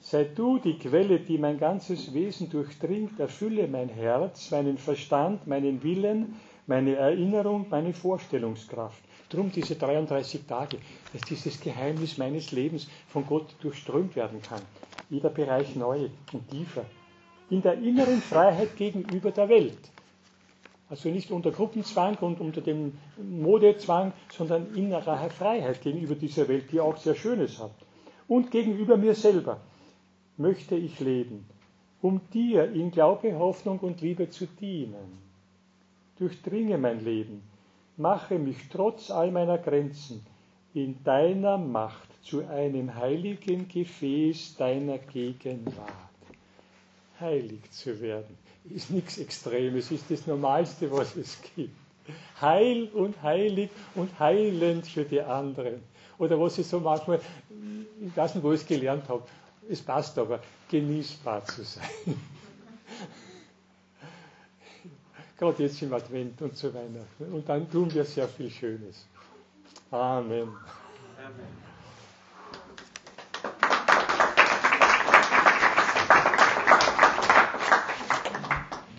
sei 0.00 0.24
du 0.24 0.58
die 0.58 0.78
Quelle, 0.78 1.18
die 1.20 1.38
mein 1.38 1.58
ganzes 1.58 2.12
Wesen 2.14 2.50
durchdringt, 2.50 3.18
erfülle 3.18 3.66
mein 3.68 3.88
Herz, 3.88 4.50
meinen 4.50 4.78
Verstand, 4.78 5.46
meinen 5.46 5.82
Willen, 5.82 6.36
meine 6.66 6.94
Erinnerung, 6.96 7.66
meine 7.70 7.92
Vorstellungskraft. 7.92 9.02
Drum 9.34 9.50
diese 9.50 9.74
33 9.74 10.46
Tage, 10.46 10.78
dass 11.12 11.22
dieses 11.22 11.60
Geheimnis 11.60 12.18
meines 12.18 12.52
Lebens 12.52 12.86
von 13.08 13.26
Gott 13.26 13.56
durchströmt 13.60 14.14
werden 14.14 14.40
kann. 14.40 14.62
Jeder 15.10 15.30
Bereich 15.30 15.74
neu 15.74 16.08
und 16.32 16.48
tiefer. 16.50 16.84
In 17.50 17.60
der 17.60 17.74
inneren 17.74 18.20
Freiheit 18.20 18.76
gegenüber 18.76 19.32
der 19.32 19.48
Welt. 19.48 19.90
Also 20.88 21.08
nicht 21.08 21.32
unter 21.32 21.50
Gruppenzwang 21.50 22.16
und 22.20 22.40
unter 22.40 22.60
dem 22.60 22.96
Modezwang, 23.16 24.12
sondern 24.32 24.72
innerer 24.76 25.28
Freiheit 25.30 25.82
gegenüber 25.82 26.14
dieser 26.14 26.46
Welt, 26.46 26.70
die 26.70 26.78
auch 26.78 26.96
sehr 26.96 27.16
Schönes 27.16 27.58
hat. 27.58 27.74
Und 28.28 28.52
gegenüber 28.52 28.96
mir 28.96 29.16
selber 29.16 29.60
möchte 30.36 30.76
ich 30.76 31.00
leben, 31.00 31.44
um 32.00 32.20
dir 32.32 32.70
in 32.72 32.92
Glaube, 32.92 33.36
Hoffnung 33.36 33.80
und 33.80 34.00
Liebe 34.00 34.30
zu 34.30 34.46
dienen. 34.46 35.18
Durchdringe 36.18 36.78
mein 36.78 37.04
Leben 37.04 37.42
mache 37.96 38.38
mich 38.38 38.56
trotz 38.70 39.10
all 39.10 39.30
meiner 39.30 39.58
Grenzen 39.58 40.24
in 40.74 41.02
deiner 41.04 41.58
Macht 41.58 42.08
zu 42.22 42.46
einem 42.46 42.94
heiligen 42.94 43.68
Gefäß 43.68 44.56
deiner 44.56 44.98
Gegenwart. 44.98 45.92
Heilig 47.20 47.70
zu 47.70 48.00
werden 48.00 48.36
ist 48.70 48.90
nichts 48.90 49.18
Extremes, 49.18 49.90
ist 49.90 50.10
das 50.10 50.26
Normalste, 50.26 50.90
was 50.90 51.16
es 51.16 51.38
gibt. 51.54 51.76
Heil 52.40 52.88
und 52.92 53.22
heilig 53.22 53.70
und 53.94 54.18
heilend 54.18 54.86
für 54.86 55.04
die 55.04 55.20
anderen. 55.20 55.82
Oder 56.18 56.38
was 56.40 56.58
ich 56.58 56.66
so 56.66 56.80
manchmal, 56.80 57.20
ich 58.00 58.16
weiß 58.16 58.34
nicht, 58.34 58.44
wo 58.44 58.52
ich 58.52 58.60
es 58.60 58.66
gelernt 58.66 59.08
habe, 59.08 59.22
es 59.68 59.80
passt 59.80 60.18
aber, 60.18 60.40
genießbar 60.70 61.44
zu 61.44 61.62
sein. 61.64 61.84
Gerade 65.44 65.62
jetzt 65.64 65.82
im 65.82 65.92
Advent 65.92 66.40
und 66.42 66.56
zu 66.56 66.72
Weihnachten. 66.72 67.32
Und 67.32 67.48
dann 67.48 67.70
tun 67.70 67.92
wir 67.92 68.04
sehr 68.04 68.28
viel 68.28 68.50
Schönes. 68.50 69.06
Amen. 69.90 70.48
Amen. 71.18 71.73